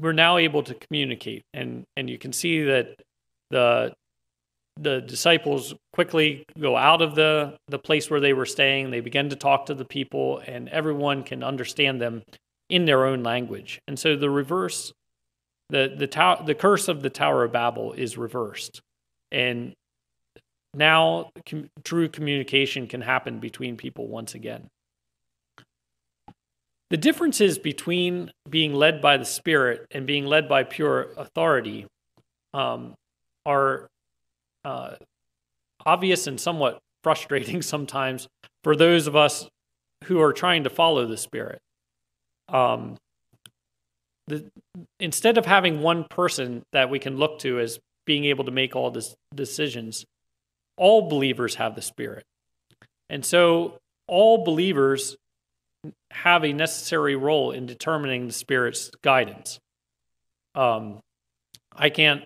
we're 0.00 0.12
now 0.12 0.36
able 0.36 0.62
to 0.64 0.74
communicate. 0.74 1.42
And 1.52 1.84
and 1.96 2.08
you 2.08 2.18
can 2.18 2.32
see 2.32 2.62
that 2.64 2.96
the 3.50 3.94
the 4.76 5.00
disciples 5.00 5.74
quickly 5.92 6.44
go 6.58 6.76
out 6.76 7.02
of 7.02 7.14
the, 7.14 7.56
the 7.68 7.78
place 7.78 8.10
where 8.10 8.20
they 8.20 8.32
were 8.32 8.46
staying. 8.46 8.90
They 8.90 9.00
begin 9.00 9.28
to 9.30 9.36
talk 9.36 9.66
to 9.66 9.74
the 9.74 9.84
people, 9.84 10.42
and 10.46 10.68
everyone 10.68 11.22
can 11.22 11.42
understand 11.42 12.00
them 12.00 12.22
in 12.68 12.86
their 12.86 13.04
own 13.04 13.22
language. 13.22 13.80
And 13.86 13.98
so 13.98 14.16
the 14.16 14.30
reverse, 14.30 14.92
the 15.68 15.94
the, 15.96 16.06
tower, 16.06 16.42
the 16.44 16.54
curse 16.54 16.88
of 16.88 17.02
the 17.02 17.10
Tower 17.10 17.44
of 17.44 17.52
Babel 17.52 17.92
is 17.92 18.16
reversed, 18.16 18.80
and 19.30 19.74
now 20.74 21.30
com- 21.46 21.68
true 21.84 22.08
communication 22.08 22.86
can 22.86 23.02
happen 23.02 23.40
between 23.40 23.76
people 23.76 24.08
once 24.08 24.34
again. 24.34 24.68
The 26.88 26.96
differences 26.96 27.58
between 27.58 28.32
being 28.48 28.74
led 28.74 29.00
by 29.00 29.16
the 29.16 29.24
Spirit 29.24 29.86
and 29.90 30.06
being 30.06 30.26
led 30.26 30.48
by 30.48 30.64
pure 30.64 31.08
authority 31.16 31.86
um, 32.52 32.94
are 33.46 33.88
uh, 34.64 34.94
obvious 35.84 36.26
and 36.26 36.40
somewhat 36.40 36.80
frustrating 37.02 37.62
sometimes 37.62 38.28
for 38.62 38.76
those 38.76 39.06
of 39.06 39.16
us 39.16 39.48
who 40.04 40.20
are 40.20 40.32
trying 40.32 40.64
to 40.64 40.70
follow 40.70 41.06
the 41.06 41.16
Spirit. 41.16 41.60
Um, 42.48 42.96
the, 44.26 44.44
instead 45.00 45.38
of 45.38 45.46
having 45.46 45.80
one 45.80 46.04
person 46.04 46.62
that 46.72 46.90
we 46.90 46.98
can 46.98 47.16
look 47.16 47.38
to 47.40 47.58
as 47.60 47.78
being 48.04 48.24
able 48.24 48.44
to 48.44 48.50
make 48.50 48.74
all 48.74 48.90
this 48.90 49.14
decisions, 49.34 50.04
all 50.76 51.08
believers 51.08 51.56
have 51.56 51.74
the 51.74 51.82
Spirit. 51.82 52.24
And 53.08 53.24
so 53.24 53.78
all 54.06 54.44
believers 54.44 55.16
have 56.10 56.44
a 56.44 56.52
necessary 56.52 57.16
role 57.16 57.50
in 57.50 57.66
determining 57.66 58.26
the 58.26 58.32
Spirit's 58.32 58.90
guidance. 59.02 59.58
Um, 60.54 61.00
I 61.74 61.90
can't 61.90 62.24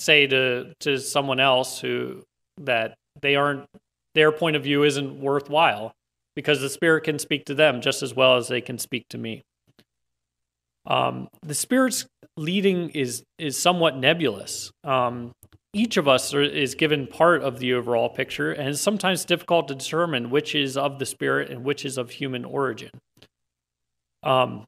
say 0.00 0.26
to 0.26 0.72
to 0.80 0.98
someone 0.98 1.40
else 1.40 1.80
who 1.80 2.22
that 2.58 2.94
they 3.20 3.36
aren't 3.36 3.66
their 4.14 4.32
point 4.32 4.56
of 4.56 4.62
view 4.62 4.82
isn't 4.82 5.20
worthwhile 5.20 5.92
because 6.34 6.60
the 6.60 6.70
Spirit 6.70 7.04
can 7.04 7.18
speak 7.18 7.44
to 7.46 7.54
them 7.54 7.80
just 7.80 8.02
as 8.02 8.14
well 8.14 8.36
as 8.36 8.48
they 8.48 8.60
can 8.60 8.78
speak 8.78 9.06
to 9.10 9.18
me. 9.18 9.42
Um, 10.86 11.28
the 11.42 11.54
Spirit's 11.54 12.06
leading 12.36 12.90
is 12.90 13.24
is 13.38 13.56
somewhat 13.56 13.96
nebulous. 13.96 14.70
Um, 14.84 15.32
each 15.76 15.98
of 15.98 16.08
us 16.08 16.32
is 16.32 16.74
given 16.74 17.06
part 17.06 17.42
of 17.42 17.58
the 17.58 17.74
overall 17.74 18.08
picture, 18.08 18.50
and 18.50 18.70
it's 18.70 18.80
sometimes 18.80 19.26
difficult 19.26 19.68
to 19.68 19.74
determine 19.74 20.30
which 20.30 20.54
is 20.54 20.76
of 20.76 20.98
the 20.98 21.04
spirit 21.04 21.50
and 21.50 21.64
which 21.64 21.84
is 21.84 21.98
of 21.98 22.10
human 22.10 22.46
origin. 22.46 22.90
Um, 24.22 24.64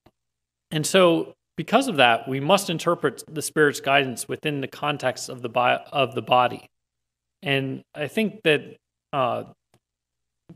and 0.70 0.86
so, 0.86 1.32
because 1.58 1.88
of 1.88 1.96
that, 1.96 2.28
we 2.28 2.38
must 2.38 2.70
interpret 2.70 3.24
the 3.28 3.42
spirit's 3.42 3.80
guidance 3.80 4.28
within 4.28 4.60
the 4.60 4.68
context 4.68 5.28
of 5.28 5.42
the 5.42 5.50
of 5.58 6.14
the 6.14 6.22
body. 6.22 6.70
And 7.42 7.82
I 7.96 8.06
think 8.06 8.42
that 8.44 8.76
uh, 9.12 9.42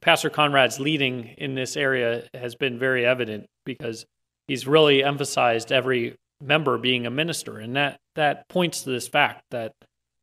Pastor 0.00 0.30
Conrad's 0.30 0.78
leading 0.78 1.34
in 1.38 1.56
this 1.56 1.76
area 1.76 2.28
has 2.34 2.54
been 2.54 2.78
very 2.78 3.04
evident 3.04 3.46
because 3.66 4.06
he's 4.46 4.64
really 4.64 5.02
emphasized 5.02 5.72
every 5.72 6.14
member 6.40 6.78
being 6.78 7.04
a 7.04 7.10
minister, 7.10 7.58
and 7.58 7.74
that 7.74 7.98
that 8.14 8.48
points 8.48 8.82
to 8.82 8.90
this 8.90 9.08
fact 9.08 9.42
that 9.50 9.72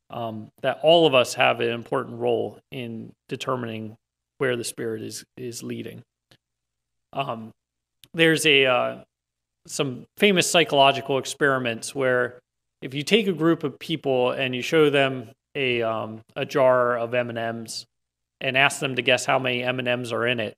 um, 0.08 0.48
that 0.62 0.80
all 0.82 1.06
of 1.06 1.14
us 1.14 1.34
have 1.34 1.60
an 1.60 1.68
important 1.68 2.18
role 2.18 2.58
in 2.72 3.12
determining 3.28 3.96
where 4.38 4.56
the 4.56 4.64
spirit 4.64 5.02
is 5.02 5.24
is 5.36 5.62
leading. 5.62 6.00
Um, 7.12 7.50
there's 8.14 8.46
a 8.46 8.64
uh, 8.64 8.96
some 9.66 10.06
famous 10.16 10.50
psychological 10.50 11.18
experiments 11.18 11.94
where 11.94 12.38
if 12.82 12.94
you 12.94 13.02
take 13.02 13.26
a 13.26 13.32
group 13.32 13.62
of 13.64 13.78
people 13.78 14.30
and 14.30 14.54
you 14.54 14.62
show 14.62 14.90
them 14.90 15.30
a 15.54 15.82
um, 15.82 16.20
a 16.36 16.44
jar 16.44 16.96
of 16.98 17.14
M 17.14 17.28
and 17.28 17.38
M's 17.38 17.84
and 18.40 18.56
ask 18.56 18.80
them 18.80 18.96
to 18.96 19.02
guess 19.02 19.26
how 19.26 19.38
many 19.38 19.62
M 19.62 19.78
and 19.78 19.88
M's 19.88 20.12
are 20.12 20.26
in 20.26 20.40
it, 20.40 20.54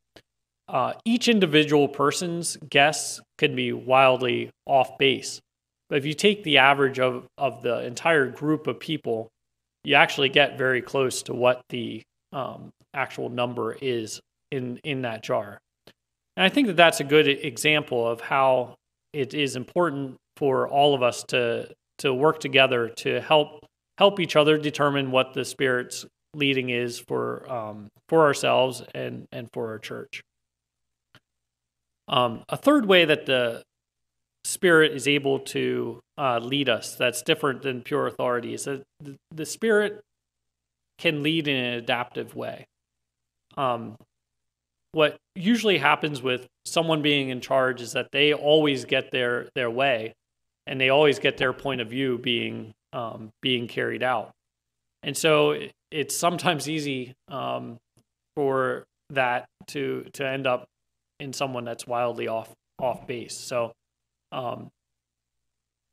uh, 0.69 0.93
each 1.05 1.29
individual 1.29 1.89
person's 1.89 2.57
guess 2.71 3.21
could 3.39 3.57
be 3.57 3.73
wildly 3.73 4.51
off 4.67 4.99
base. 4.99 5.41
But 5.89 5.99
if 5.99 6.07
you 6.07 6.15
take 6.15 6.45
the 6.45 6.59
average 6.59 6.99
of, 6.99 7.27
of 7.37 7.63
the 7.63 7.85
entire 7.85 8.27
group 8.27 8.67
of 8.67 8.81
people 8.81 9.29
you 9.85 9.95
actually 9.95 10.29
get 10.29 10.59
very 10.59 10.83
close 10.83 11.23
to 11.25 11.35
what 11.35 11.63
the 11.69 12.03
um, 12.33 12.71
actual 12.95 13.29
number 13.29 13.77
is 13.81 14.21
in 14.51 14.79
in 14.85 15.03
that 15.03 15.23
jar. 15.23 15.59
And 16.37 16.45
I 16.45 16.49
think 16.49 16.67
that 16.69 16.77
that's 16.77 17.01
a 17.01 17.05
good 17.05 17.29
example 17.29 18.07
of 18.07 18.21
how 18.21 18.77
it 19.13 19.35
is 19.35 19.57
important 19.57 20.17
for 20.37 20.69
all 20.69 20.95
of 20.95 21.03
us 21.03 21.25
to 21.25 21.69
to 21.99 22.13
work 22.13 22.41
together 22.41 22.89
to 22.89 23.21
help 23.21 23.65
help 23.99 24.19
each 24.19 24.37
other 24.37 24.59
determine 24.59 25.11
what 25.11 25.35
the 25.35 25.45
Spirit's 25.45 26.07
leading 26.35 26.71
is 26.71 26.99
for 26.99 27.51
um, 27.51 27.89
for 28.09 28.23
ourselves 28.23 28.83
and 28.95 29.27
and 29.33 29.49
for 29.53 29.69
our 29.69 29.79
church. 29.79 30.23
Um, 32.09 32.43
a 32.49 32.57
third 32.57 32.87
way 32.87 33.05
that 33.05 33.27
the 33.27 33.63
Spirit 34.45 34.93
is 34.93 35.07
able 35.07 35.39
to 35.39 36.01
uh, 36.19 36.39
lead 36.39 36.69
us 36.69 36.97
that's 36.97 37.23
different 37.23 37.63
than 37.63 37.81
pure 37.83 38.07
authority 38.07 38.55
is 38.55 38.65
that 38.65 38.83
the, 39.31 39.47
Spirit 39.47 40.01
can 40.99 41.23
lead 41.23 41.47
in 41.47 41.57
an 41.57 41.75
adaptive 41.75 42.35
way. 42.35 42.67
Um, 43.57 43.97
what 44.93 45.17
usually 45.35 45.79
happens 45.79 46.23
with 46.23 46.47
someone 46.65 47.03
being 47.03 47.31
in 47.31 47.41
charge 47.41 47.81
is 47.81 47.93
that 47.93 48.09
they 48.13 48.33
always 48.33 48.85
get 48.85 49.11
their 49.11 49.49
their 49.55 49.71
way, 49.71 50.15
and 50.67 50.81
they 50.81 50.91
always 50.91 51.19
get 51.19 51.39
their 51.39 51.53
point 51.53 51.81
of 51.81 51.89
view 51.89 52.19
being 52.19 52.73
um, 52.93 53.31
being 53.41 53.67
carried 53.67 54.03
out. 54.03 54.31
And 55.03 55.17
so 55.17 55.59
it's 55.91 56.17
sometimes 56.17 56.69
easy 56.69 57.15
um, 57.29 57.79
for 58.37 58.85
that 59.11 59.47
to 59.69 60.07
to 60.15 60.27
end 60.27 60.47
up 60.47 60.67
in 61.19 61.33
someone 61.33 61.65
that's 61.65 61.87
wildly 61.87 62.29
off 62.29 62.51
off 62.79 63.07
base. 63.07 63.37
So, 63.37 63.73
um, 64.31 64.69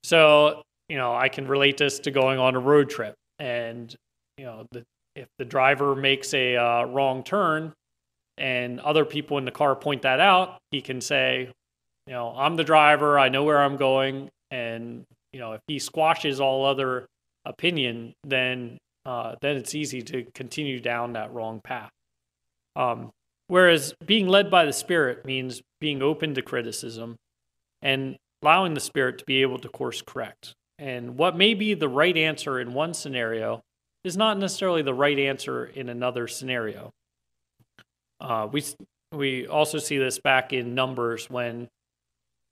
so 0.04 0.62
you 0.90 0.98
know, 0.98 1.16
I 1.16 1.30
can 1.30 1.48
relate 1.48 1.78
this 1.78 2.00
to 2.00 2.12
going 2.12 2.40
on 2.40 2.56
a 2.56 2.60
road 2.60 2.90
trip, 2.90 3.16
and 3.38 3.96
you 4.38 4.46
know, 4.46 4.66
the, 4.72 4.84
if 5.16 5.28
the 5.38 5.46
driver 5.46 5.96
makes 5.96 6.34
a 6.34 6.58
uh, 6.58 6.84
wrong 6.86 7.24
turn, 7.24 7.74
and 8.40 8.80
other 8.80 9.06
people 9.06 9.38
in 9.38 9.46
the 9.46 9.52
car 9.52 9.76
point 9.76 10.02
that 10.04 10.20
out, 10.20 10.58
he 10.72 10.82
can 10.82 11.02
say, 11.02 11.52
you 12.08 12.14
know, 12.14 12.34
I'm 12.36 12.56
the 12.56 12.64
driver, 12.64 13.20
I 13.20 13.30
know 13.30 13.44
where 13.44 13.62
I'm 13.62 13.78
going, 13.78 14.30
and 14.50 15.04
you 15.32 15.40
know, 15.40 15.54
if 15.54 15.62
he 15.68 15.78
squashes 15.78 16.40
all 16.40 16.66
other 16.66 17.06
opinion, 17.46 18.14
then 18.24 18.78
uh, 19.06 19.36
then 19.42 19.58
it's 19.58 19.76
easy 19.76 20.02
to 20.02 20.26
continue 20.34 20.80
down 20.80 21.14
that 21.14 21.34
wrong 21.34 21.62
path. 21.64 21.92
Um, 22.76 23.12
whereas 23.48 23.94
being 24.06 24.28
led 24.28 24.50
by 24.50 24.66
the 24.66 24.74
Spirit 24.74 25.26
means 25.26 25.62
being 25.80 26.02
open 26.02 26.34
to 26.36 26.42
criticism 26.42 27.16
and 27.82 28.18
allowing 28.42 28.74
the 28.74 28.80
Spirit 28.80 29.18
to 29.20 29.26
be 29.26 29.42
able 29.42 29.60
to 29.60 29.70
course 29.70 30.02
correct. 30.02 30.54
And 30.78 31.18
what 31.18 31.36
may 31.36 31.54
be 31.54 31.74
the 31.74 31.90
right 31.90 32.16
answer 32.16 32.60
in 32.60 32.74
one 32.74 32.94
scenario 32.94 33.62
is 34.04 34.16
not 34.16 34.38
necessarily 34.38 34.82
the 34.82 34.94
right 34.94 35.20
answer 35.20 35.66
in 35.66 35.90
another 35.90 36.28
scenario. 36.28 36.92
Uh, 38.20 38.48
we 38.52 38.64
we 39.12 39.48
also 39.48 39.80
see 39.80 39.98
this 39.98 40.20
back 40.20 40.54
in 40.54 40.76
Numbers 40.76 41.30
when 41.30 41.68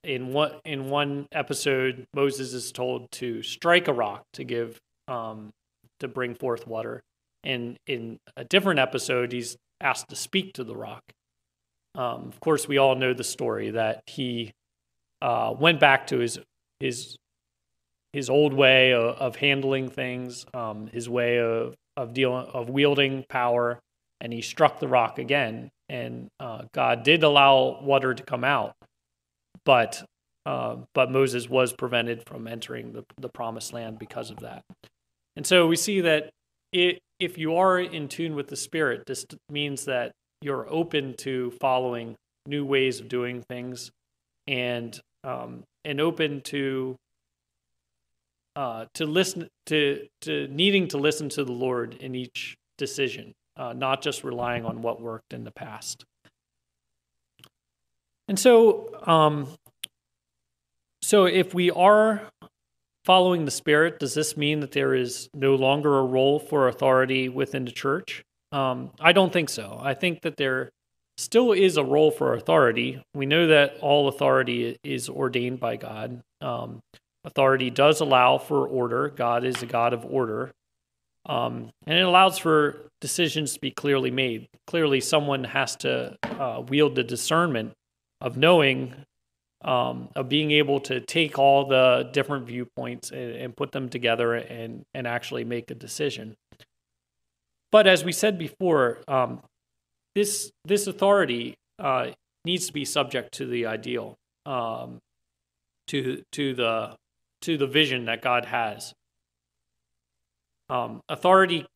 in 0.04 0.32
one 0.32 0.52
in 0.64 0.88
one 0.88 1.26
episode 1.32 2.06
Moses 2.14 2.52
is 2.54 2.72
told 2.72 3.10
to 3.12 3.42
strike 3.42 3.88
a 3.88 3.92
rock 3.92 4.22
to 4.34 4.44
give 4.44 4.78
um, 5.06 5.50
to 6.00 6.08
bring 6.08 6.34
forth 6.34 6.66
water. 6.66 7.02
And 7.44 7.76
in 7.86 8.18
a 8.36 8.44
different 8.44 8.80
episode, 8.80 9.32
he's 9.32 9.56
asked 9.80 10.08
to 10.08 10.16
speak 10.16 10.54
to 10.54 10.64
the 10.64 10.76
rock. 10.76 11.02
Um, 11.94 12.28
of 12.28 12.40
course, 12.40 12.68
we 12.68 12.78
all 12.78 12.96
know 12.96 13.14
the 13.14 13.24
story 13.24 13.70
that 13.70 14.02
he 14.06 14.52
uh, 15.22 15.54
went 15.58 15.80
back 15.80 16.08
to 16.08 16.18
his 16.18 16.38
his 16.80 17.16
his 18.12 18.30
old 18.30 18.54
way 18.54 18.92
of, 18.92 19.16
of 19.16 19.36
handling 19.36 19.88
things, 19.88 20.46
um, 20.54 20.88
his 20.88 21.08
way 21.08 21.38
of 21.38 21.74
of 21.96 22.14
dealing 22.14 22.46
of 22.46 22.68
wielding 22.68 23.24
power, 23.28 23.80
and 24.20 24.32
he 24.32 24.42
struck 24.42 24.80
the 24.80 24.88
rock 24.88 25.18
again. 25.18 25.70
And 25.88 26.28
uh, 26.38 26.62
God 26.72 27.02
did 27.02 27.22
allow 27.22 27.80
water 27.82 28.12
to 28.12 28.22
come 28.22 28.44
out, 28.44 28.74
but 29.64 30.04
uh, 30.44 30.76
but 30.94 31.10
Moses 31.10 31.48
was 31.48 31.72
prevented 31.74 32.22
from 32.26 32.46
entering 32.46 32.92
the, 32.92 33.04
the 33.20 33.28
promised 33.28 33.72
land 33.74 33.98
because 33.98 34.30
of 34.30 34.40
that. 34.40 34.62
And 35.36 35.46
so 35.46 35.66
we 35.66 35.76
see 35.76 36.00
that 36.00 36.30
it, 36.72 37.00
if 37.20 37.36
you 37.36 37.56
are 37.56 37.78
in 37.78 38.08
tune 38.08 38.34
with 38.34 38.48
the 38.48 38.56
Spirit, 38.56 39.04
this 39.06 39.26
means 39.50 39.84
that 39.84 40.12
you're 40.40 40.66
open 40.70 41.14
to 41.18 41.50
following 41.60 42.16
new 42.46 42.64
ways 42.64 43.00
of 43.00 43.08
doing 43.08 43.42
things 43.48 43.90
and 44.46 44.98
um, 45.24 45.64
and 45.84 46.00
open 46.00 46.40
to 46.42 46.96
uh, 48.56 48.86
to 48.94 49.06
listen 49.06 49.48
to 49.66 50.06
to 50.22 50.48
needing 50.48 50.88
to 50.88 50.98
listen 50.98 51.28
to 51.30 51.44
the 51.44 51.52
Lord 51.52 51.94
in 51.94 52.14
each 52.14 52.56
decision, 52.76 53.32
uh, 53.58 53.72
not 53.72 54.00
just 54.00 54.24
relying 54.24 54.64
on 54.64 54.80
what 54.80 55.00
worked 55.00 55.34
in 55.34 55.44
the 55.44 55.50
past. 55.50 56.04
And 58.28 58.38
so, 58.38 58.90
um, 59.06 59.48
so 61.02 61.24
if 61.24 61.54
we 61.54 61.70
are 61.70 62.22
following 63.04 63.44
the 63.46 63.50
Spirit, 63.50 63.98
does 63.98 64.14
this 64.14 64.36
mean 64.36 64.60
that 64.60 64.72
there 64.72 64.94
is 64.94 65.28
no 65.34 65.54
longer 65.54 65.98
a 65.98 66.04
role 66.04 66.38
for 66.38 66.68
authority 66.68 67.28
within 67.28 67.64
the 67.64 67.72
church? 67.72 68.22
Um, 68.52 68.90
I 69.00 69.12
don't 69.12 69.32
think 69.32 69.48
so. 69.48 69.78
I 69.82 69.94
think 69.94 70.22
that 70.22 70.36
there 70.36 70.70
still 71.16 71.52
is 71.52 71.76
a 71.76 71.84
role 71.84 72.10
for 72.10 72.34
authority. 72.34 73.02
We 73.14 73.26
know 73.26 73.48
that 73.48 73.78
all 73.80 74.08
authority 74.08 74.78
is 74.84 75.08
ordained 75.08 75.58
by 75.58 75.76
God. 75.76 76.20
Um, 76.40 76.80
authority 77.24 77.70
does 77.70 78.00
allow 78.00 78.38
for 78.38 78.66
order. 78.66 79.08
God 79.08 79.44
is 79.44 79.62
a 79.62 79.66
God 79.66 79.92
of 79.92 80.04
order. 80.04 80.52
Um, 81.28 81.70
and 81.86 81.98
it 81.98 82.04
allows 82.04 82.38
for 82.38 82.90
decisions 83.00 83.54
to 83.54 83.60
be 83.60 83.70
clearly 83.70 84.10
made. 84.10 84.48
Clearly, 84.66 85.00
someone 85.00 85.44
has 85.44 85.76
to 85.76 86.16
uh, 86.24 86.62
wield 86.66 86.94
the 86.94 87.04
discernment 87.04 87.72
of 88.20 88.36
knowing 88.36 88.94
um, 89.62 90.08
of 90.14 90.28
being 90.28 90.52
able 90.52 90.78
to 90.80 91.00
take 91.00 91.38
all 91.38 91.66
the 91.66 92.08
different 92.12 92.46
viewpoints 92.46 93.10
and, 93.10 93.32
and, 93.32 93.56
put 93.56 93.72
them 93.72 93.88
together 93.88 94.34
and 94.34 94.84
and 94.94 95.06
actually 95.06 95.44
make 95.44 95.70
a 95.70 95.74
decision. 95.74 96.36
But 97.72 97.86
as 97.86 98.04
we 98.04 98.12
said 98.12 98.38
before, 98.38 99.00
um, 99.08 99.42
this 100.14 100.52
this 100.64 100.86
authority 100.86 101.56
uh, 101.78 102.10
needs 102.44 102.68
to 102.68 102.72
be 102.72 102.84
subject 102.84 103.32
to 103.34 103.46
the 103.46 103.66
ideal, 103.66 104.16
um, 104.46 105.00
to 105.88 106.22
to 106.32 106.54
the 106.54 106.96
to 107.42 107.56
the 107.56 107.66
vision 107.66 108.04
that 108.04 108.22
God 108.22 108.44
has. 108.46 108.94
Um, 110.70 111.00
authority 111.08 111.66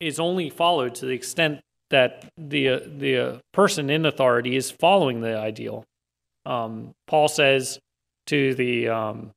is 0.00 0.18
only 0.18 0.50
followed 0.50 0.94
to 0.96 1.06
the 1.06 1.12
extent 1.12 1.60
that 1.90 2.28
the 2.36 2.82
the 2.86 3.40
person 3.52 3.90
in 3.90 4.04
authority 4.04 4.56
is 4.56 4.70
following 4.70 5.20
the 5.20 5.38
ideal 5.38 5.84
um, 6.46 6.94
Paul 7.06 7.28
says 7.28 7.80
to 8.28 8.54
the 8.54 8.88
um, 8.88 9.32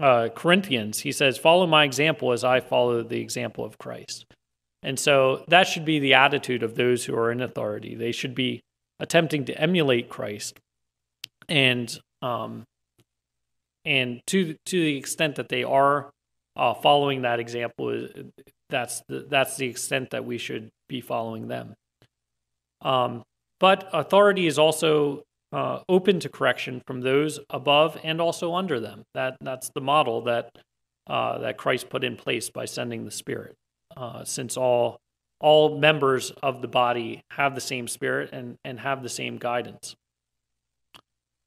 uh, 0.00 0.30
Corinthians, 0.34 1.00
he 1.00 1.12
says, 1.12 1.38
Follow 1.38 1.66
my 1.66 1.84
example 1.84 2.32
as 2.32 2.42
I 2.42 2.60
follow 2.60 3.02
the 3.02 3.20
example 3.20 3.64
of 3.64 3.78
Christ. 3.78 4.24
And 4.82 4.98
so 4.98 5.44
that 5.48 5.66
should 5.66 5.84
be 5.84 5.98
the 5.98 6.14
attitude 6.14 6.62
of 6.62 6.74
those 6.74 7.04
who 7.04 7.14
are 7.14 7.30
in 7.30 7.42
authority. 7.42 7.94
They 7.94 8.12
should 8.12 8.34
be 8.34 8.60
attempting 8.98 9.44
to 9.46 9.60
emulate 9.60 10.08
Christ. 10.08 10.58
And 11.48 11.96
um, 12.22 12.64
and 13.84 14.20
to 14.26 14.54
to 14.66 14.80
the 14.80 14.96
extent 14.96 15.36
that 15.36 15.48
they 15.48 15.64
are 15.64 16.10
uh, 16.58 16.74
following 16.74 17.22
that 17.22 17.40
example, 17.40 18.08
that's 18.68 19.02
the, 19.08 19.26
that's 19.28 19.56
the 19.56 19.66
extent 19.66 20.10
that 20.10 20.24
we 20.24 20.38
should 20.38 20.68
be 20.88 21.00
following 21.00 21.48
them. 21.48 21.74
Um, 22.82 23.22
but 23.60 23.88
authority 23.92 24.46
is 24.46 24.58
also 24.58 25.22
uh, 25.52 25.80
open 25.88 26.20
to 26.20 26.28
correction 26.28 26.82
from 26.86 27.00
those 27.00 27.40
above 27.50 27.98
and 28.02 28.20
also 28.20 28.54
under 28.54 28.80
them. 28.80 29.04
That 29.14 29.36
that's 29.40 29.70
the 29.74 29.80
model 29.80 30.22
that 30.22 30.50
uh, 31.06 31.38
that 31.38 31.56
Christ 31.56 31.88
put 31.88 32.04
in 32.04 32.16
place 32.16 32.50
by 32.50 32.66
sending 32.66 33.04
the 33.04 33.10
Spirit. 33.10 33.54
Uh, 33.96 34.24
since 34.24 34.56
all 34.56 34.98
all 35.40 35.78
members 35.78 36.30
of 36.42 36.60
the 36.60 36.68
body 36.68 37.22
have 37.30 37.54
the 37.54 37.60
same 37.60 37.88
Spirit 37.88 38.30
and 38.32 38.56
and 38.64 38.80
have 38.80 39.02
the 39.02 39.08
same 39.08 39.38
guidance. 39.38 39.96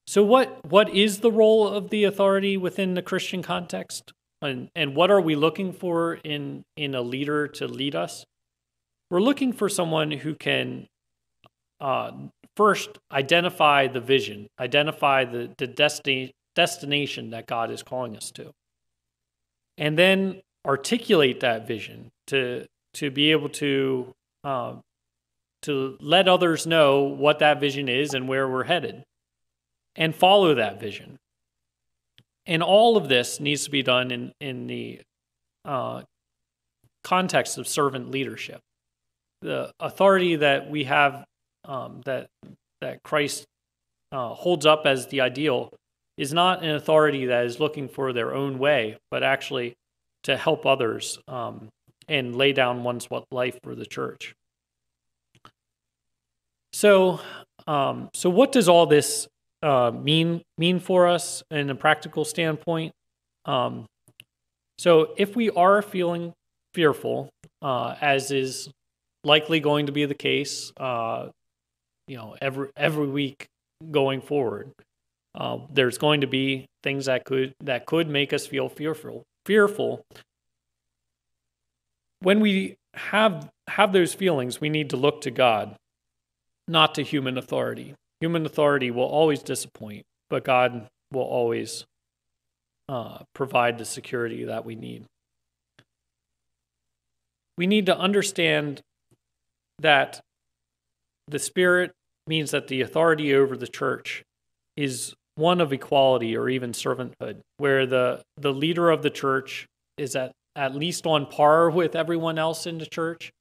So 0.07 0.23
what 0.23 0.65
what 0.65 0.89
is 0.89 1.19
the 1.19 1.31
role 1.31 1.67
of 1.67 1.89
the 1.89 2.03
authority 2.03 2.57
within 2.57 2.95
the 2.95 3.01
Christian 3.01 3.43
context? 3.43 4.13
And 4.41 4.69
and 4.75 4.95
what 4.95 5.11
are 5.11 5.21
we 5.21 5.35
looking 5.35 5.71
for 5.71 6.15
in 6.15 6.63
in 6.75 6.95
a 6.95 7.01
leader 7.01 7.47
to 7.47 7.67
lead 7.67 7.95
us? 7.95 8.25
We're 9.09 9.21
looking 9.21 9.53
for 9.53 9.69
someone 9.69 10.11
who 10.11 10.35
can 10.35 10.87
uh, 11.79 12.11
first 12.55 12.97
identify 13.11 13.87
the 13.87 13.99
vision, 13.99 14.47
identify 14.59 15.25
the, 15.25 15.51
the 15.57 15.67
desti- 15.67 16.31
destination 16.55 17.31
that 17.31 17.45
God 17.45 17.71
is 17.71 17.83
calling 17.83 18.15
us 18.15 18.31
to, 18.31 18.51
and 19.77 19.97
then 19.97 20.41
articulate 20.65 21.41
that 21.41 21.67
vision 21.67 22.11
to 22.27 22.65
to 22.93 23.11
be 23.11 23.31
able 23.31 23.49
to 23.49 24.13
uh, 24.43 24.75
to 25.63 25.97
let 25.99 26.27
others 26.27 26.65
know 26.65 27.01
what 27.03 27.39
that 27.39 27.59
vision 27.59 27.87
is 27.87 28.13
and 28.13 28.27
where 28.27 28.47
we're 28.47 28.63
headed, 28.63 29.03
and 29.95 30.15
follow 30.15 30.55
that 30.55 30.79
vision. 30.79 31.19
And 32.45 32.63
all 32.63 32.97
of 32.97 33.07
this 33.07 33.39
needs 33.39 33.65
to 33.65 33.71
be 33.71 33.83
done 33.83 34.11
in 34.11 34.31
in 34.41 34.67
the 34.67 35.01
uh, 35.65 36.01
context 37.03 37.57
of 37.57 37.67
servant 37.67 38.09
leadership. 38.09 38.59
The 39.41 39.71
authority 39.79 40.37
that 40.37 40.69
we 40.69 40.85
have 40.85 41.23
um, 41.65 42.01
that 42.05 42.27
that 42.81 43.03
Christ 43.03 43.45
uh, 44.11 44.29
holds 44.29 44.65
up 44.65 44.85
as 44.85 45.07
the 45.07 45.21
ideal 45.21 45.71
is 46.17 46.33
not 46.33 46.63
an 46.63 46.75
authority 46.75 47.27
that 47.27 47.45
is 47.45 47.59
looking 47.59 47.87
for 47.87 48.13
their 48.13 48.33
own 48.33 48.59
way, 48.59 48.97
but 49.09 49.23
actually 49.23 49.73
to 50.23 50.37
help 50.37 50.65
others 50.65 51.19
um, 51.27 51.69
and 52.07 52.35
lay 52.35 52.53
down 52.53 52.83
one's 52.83 53.07
life 53.31 53.57
for 53.63 53.75
the 53.75 53.85
church. 53.85 54.35
So, 56.73 57.19
um, 57.67 58.09
so 58.13 58.29
what 58.29 58.51
does 58.51 58.69
all 58.69 58.85
this 58.85 59.27
uh, 59.63 59.91
mean 59.91 60.41
mean 60.57 60.79
for 60.79 61.07
us 61.07 61.43
in 61.51 61.69
a 61.69 61.75
practical 61.75 62.25
standpoint? 62.25 62.93
Um, 63.45 63.85
so, 64.77 65.13
if 65.17 65.35
we 65.35 65.49
are 65.51 65.81
feeling 65.81 66.33
fearful, 66.73 67.29
uh, 67.61 67.95
as 68.01 68.31
is 68.31 68.69
likely 69.23 69.59
going 69.59 69.85
to 69.85 69.91
be 69.91 70.05
the 70.05 70.15
case, 70.15 70.71
uh, 70.77 71.27
you 72.07 72.17
know, 72.17 72.35
every 72.41 72.69
every 72.75 73.07
week 73.07 73.47
going 73.91 74.21
forward, 74.21 74.71
uh, 75.35 75.59
there's 75.71 75.97
going 75.97 76.21
to 76.21 76.27
be 76.27 76.65
things 76.83 77.05
that 77.05 77.25
could 77.25 77.53
that 77.61 77.85
could 77.85 78.09
make 78.09 78.33
us 78.33 78.47
feel 78.47 78.69
fearful. 78.69 79.23
Fearful. 79.45 80.03
When 82.19 82.39
we 82.39 82.75
have 82.93 83.49
have 83.67 83.93
those 83.93 84.13
feelings, 84.13 84.59
we 84.59 84.69
need 84.69 84.89
to 84.89 84.97
look 84.97 85.21
to 85.21 85.31
God, 85.31 85.75
not 86.67 86.95
to 86.95 87.03
human 87.03 87.37
authority. 87.37 87.95
Human 88.21 88.45
authority 88.45 88.91
will 88.91 89.03
always 89.03 89.41
disappoint, 89.41 90.05
but 90.29 90.43
God 90.43 90.87
will 91.11 91.23
always 91.23 91.85
uh, 92.87 93.19
provide 93.33 93.77
the 93.77 93.85
security 93.85 94.45
that 94.45 94.63
we 94.63 94.75
need. 94.75 95.05
We 97.57 97.67
need 97.67 97.87
to 97.87 97.97
understand 97.97 98.81
that 99.79 100.21
the 101.27 101.39
Spirit 101.39 101.91
means 102.27 102.51
that 102.51 102.67
the 102.67 102.81
authority 102.81 103.33
over 103.33 103.57
the 103.57 103.67
church 103.67 104.23
is 104.77 105.13
one 105.35 105.59
of 105.59 105.73
equality 105.73 106.37
or 106.37 106.47
even 106.47 106.71
servanthood, 106.71 107.39
where 107.57 107.85
the, 107.85 108.21
the 108.37 108.53
leader 108.53 108.89
of 108.89 109.01
the 109.01 109.09
church 109.09 109.65
is 109.97 110.15
at, 110.15 110.31
at 110.55 110.75
least 110.75 111.07
on 111.07 111.25
par 111.25 111.69
with 111.69 111.95
everyone 111.95 112.37
else 112.37 112.67
in 112.67 112.77
the 112.77 112.85
church, 112.85 113.31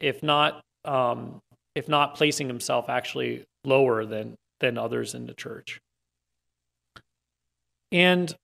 if 0.00 0.22
not 0.22 0.60
um, 0.84 1.40
if 1.74 1.88
not 1.88 2.16
placing 2.16 2.48
himself 2.48 2.88
actually 2.88 3.44
lower 3.64 4.04
than 4.04 4.36
than 4.60 4.78
others 4.78 5.14
in 5.14 5.26
the 5.26 5.34
church. 5.34 5.80
And 7.92 8.34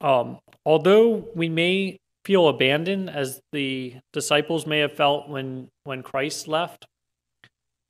um, 0.00 0.38
although 0.64 1.28
we 1.34 1.48
may 1.48 1.98
feel 2.24 2.48
abandoned, 2.48 3.10
as 3.10 3.40
the 3.52 3.96
disciples 4.12 4.66
may 4.66 4.78
have 4.78 4.92
felt 4.92 5.28
when 5.28 5.68
when 5.84 6.02
Christ 6.02 6.48
left, 6.48 6.86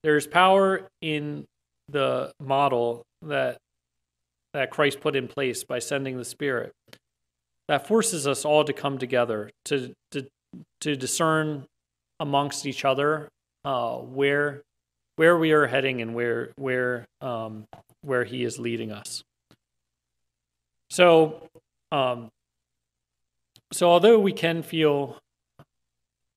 there's 0.03 0.27
power 0.27 0.89
in 1.01 1.47
the 1.89 2.33
model 2.41 3.05
that 3.23 3.59
that 4.53 4.71
Christ 4.71 5.01
put 5.01 5.15
in 5.15 5.29
place 5.29 5.63
by 5.65 5.79
sending 5.79 6.19
the 6.19 6.25
Spirit 6.25 6.73
that 7.71 7.87
forces 7.87 8.27
us 8.27 8.45
all 8.45 8.65
to 8.65 8.73
come 8.73 8.99
together 8.99 9.49
to 9.65 9.95
to 10.11 10.27
to 10.81 10.97
discern 10.97 11.65
amongst 12.19 12.67
each 12.67 12.85
other 12.85 13.29
uh, 13.65 13.97
where 13.97 14.63
where 15.21 15.37
we 15.37 15.53
are 15.53 15.67
heading 15.67 16.01
and 16.01 16.15
where 16.15 16.49
where 16.57 17.05
um, 17.21 17.67
where 18.01 18.25
He 18.25 18.43
is 18.43 18.59
leading 18.59 18.91
us. 18.91 19.23
So, 20.89 21.47
um, 21.93 22.31
so 23.71 23.91
although 23.91 24.19
we 24.19 24.33
can 24.33 24.63
feel 24.63 25.19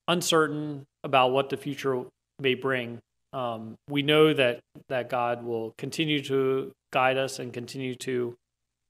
uncertain 0.10 0.86
about 1.02 1.32
what 1.32 1.50
the 1.50 1.56
future 1.56 2.04
may 2.42 2.56
bring, 2.56 3.00
um, 3.32 3.76
we 3.90 4.02
know 4.02 4.34
that 4.34 4.60
that 4.90 5.10
God 5.10 5.46
will 5.46 5.74
continue 5.78 6.22
to 6.24 6.74
guide 6.92 7.16
us 7.18 7.40
and 7.40 7.54
continue 7.54 7.96
to 7.96 8.36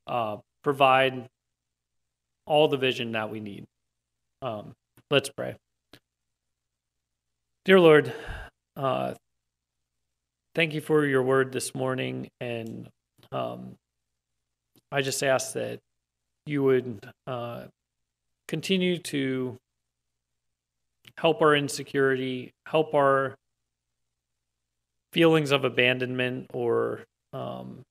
uh, 0.07 0.37
provide 0.63 1.29
all 2.47 2.67
the 2.67 2.77
vision 2.77 3.11
that 3.11 3.29
we 3.29 3.39
need. 3.39 3.65
Um, 4.41 4.73
let's 5.11 5.29
pray. 5.29 5.53
Dear 7.63 7.79
Lord, 7.79 8.11
uh, 8.75 9.13
thank 10.55 10.73
you 10.73 10.81
for 10.81 11.05
your 11.05 11.23
word 11.23 11.51
this 11.51 11.73
morning, 11.73 12.29
and 12.39 12.87
um, 13.31 13.75
I 14.91 15.01
just 15.01 15.23
ask 15.23 15.53
that 15.53 15.79
you 16.45 16.63
would 16.63 16.99
uh, 17.25 17.63
continue 18.47 18.97
to 18.99 19.57
help 21.17 21.41
our 21.41 21.55
insecurity, 21.55 22.51
help 22.67 22.93
our 22.93 23.35
feelings 25.11 25.51
of 25.51 25.63
abandonment 25.63 26.47
or 26.53 27.03
um, 27.33 27.81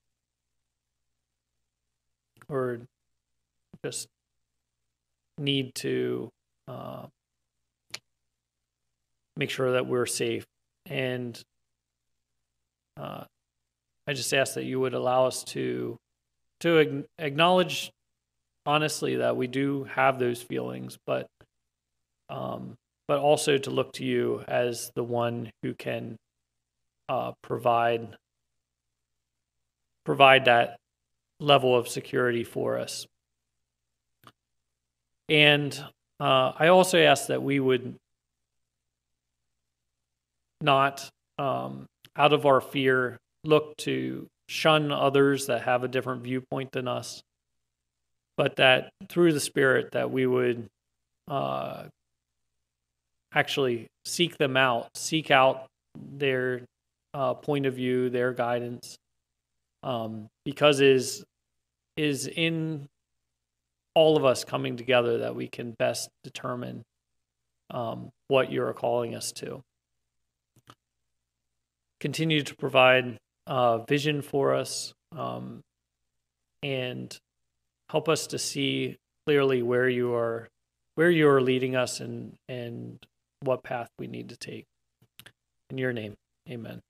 or 2.49 2.81
just 3.85 4.07
need 5.39 5.75
to 5.75 6.31
uh, 6.69 7.07
make 9.37 9.51
sure 9.51 9.73
that 9.73 9.87
we're 9.87 10.07
safe. 10.07 10.45
And 10.87 11.41
uh, 12.97 13.25
I 14.07 14.13
just 14.13 14.33
ask 14.35 14.55
that 14.55 14.65
you 14.65 14.81
would 14.81 14.95
allow 14.95 15.27
us 15.27 15.45
to 15.45 15.97
to 16.61 17.05
acknowledge 17.19 17.91
honestly 18.65 19.17
that 19.17 19.37
we 19.37 19.47
do 19.47 19.85
have 19.85 20.19
those 20.19 20.41
feelings, 20.43 20.99
but 21.07 21.27
um, 22.29 22.77
but 23.09 23.19
also 23.19 23.59
to 23.59 23.71
look 23.71 23.93
to 23.95 24.05
you 24.05 24.45
as 24.49 24.91
the 24.95 25.05
one 25.05 25.51
who 25.63 25.75
can 25.75 26.17
uh, 27.09 27.33
provide 27.43 28.17
provide 30.05 30.47
that 30.47 30.79
level 31.41 31.77
of 31.77 31.89
security 31.89 32.45
for 32.45 32.79
us. 32.79 33.07
And 35.29 35.73
uh, 36.21 36.53
I 36.57 36.69
also 36.69 36.99
ask 36.99 37.29
that 37.29 37.43
we 37.43 37.59
would 37.59 37.97
not, 40.61 41.09
um, 41.39 41.87
out 42.17 42.33
of 42.33 42.47
our 42.47 42.61
fear, 42.61 43.19
look 43.45 43.77
to 43.79 44.29
shun 44.49 44.93
others 44.93 45.47
that 45.47 45.63
have 45.63 45.85
a 45.85 45.89
different 45.89 46.23
viewpoint 46.23 46.73
than 46.73 46.89
us, 46.89 47.23
but 48.37 48.57
that 48.57 48.91
through 49.09 49.33
the 49.33 49.41
Spirit 49.41 49.93
that 49.93 50.11
we 50.11 50.27
would 50.27 50.69
uh, 51.29 51.85
actually 53.35 53.89
seek 54.05 54.37
them 54.39 54.57
out, 54.57 54.89
seek 54.95 55.31
out 55.31 55.67
their 55.97 56.63
uh, 57.15 57.35
point 57.35 57.67
of 57.67 57.75
view, 57.75 58.11
their 58.11 58.33
guidance, 58.33 58.97
um, 59.83 60.29
because 60.45 60.81
is 60.81 61.25
is 61.97 62.27
in 62.27 62.89
all 63.95 64.17
of 64.17 64.25
us 64.25 64.45
coming 64.45 64.77
together 64.77 65.19
that 65.19 65.37
we 65.37 65.49
can 65.49 65.73
best 65.79 66.09
determine 66.25 66.83
um, 67.71 68.11
what 68.29 68.51
you're 68.51 68.73
calling 68.73 69.15
us 69.15 69.33
to. 69.33 69.63
Continue 72.03 72.43
to 72.43 72.57
provide 72.57 73.17
uh, 73.47 73.79
vision 73.79 74.23
for 74.23 74.57
us 74.57 74.93
um, 75.17 75.63
and 76.61 77.17
help 77.91 78.09
us 78.09 78.27
to 78.27 78.41
see 78.41 78.97
clearly 79.25 79.63
where 79.63 79.89
you 79.89 80.13
are 80.13 80.49
where 80.97 81.13
you 81.13 81.29
are 81.29 81.41
leading 81.41 81.77
us 81.77 82.01
and 82.01 82.35
and 82.49 82.99
what 83.43 83.63
path 83.63 83.89
we 84.01 84.09
need 84.09 84.31
to 84.31 84.37
take. 84.37 84.65
In 85.71 85.79
your 85.79 85.93
name, 85.93 86.17
amen. 86.51 86.81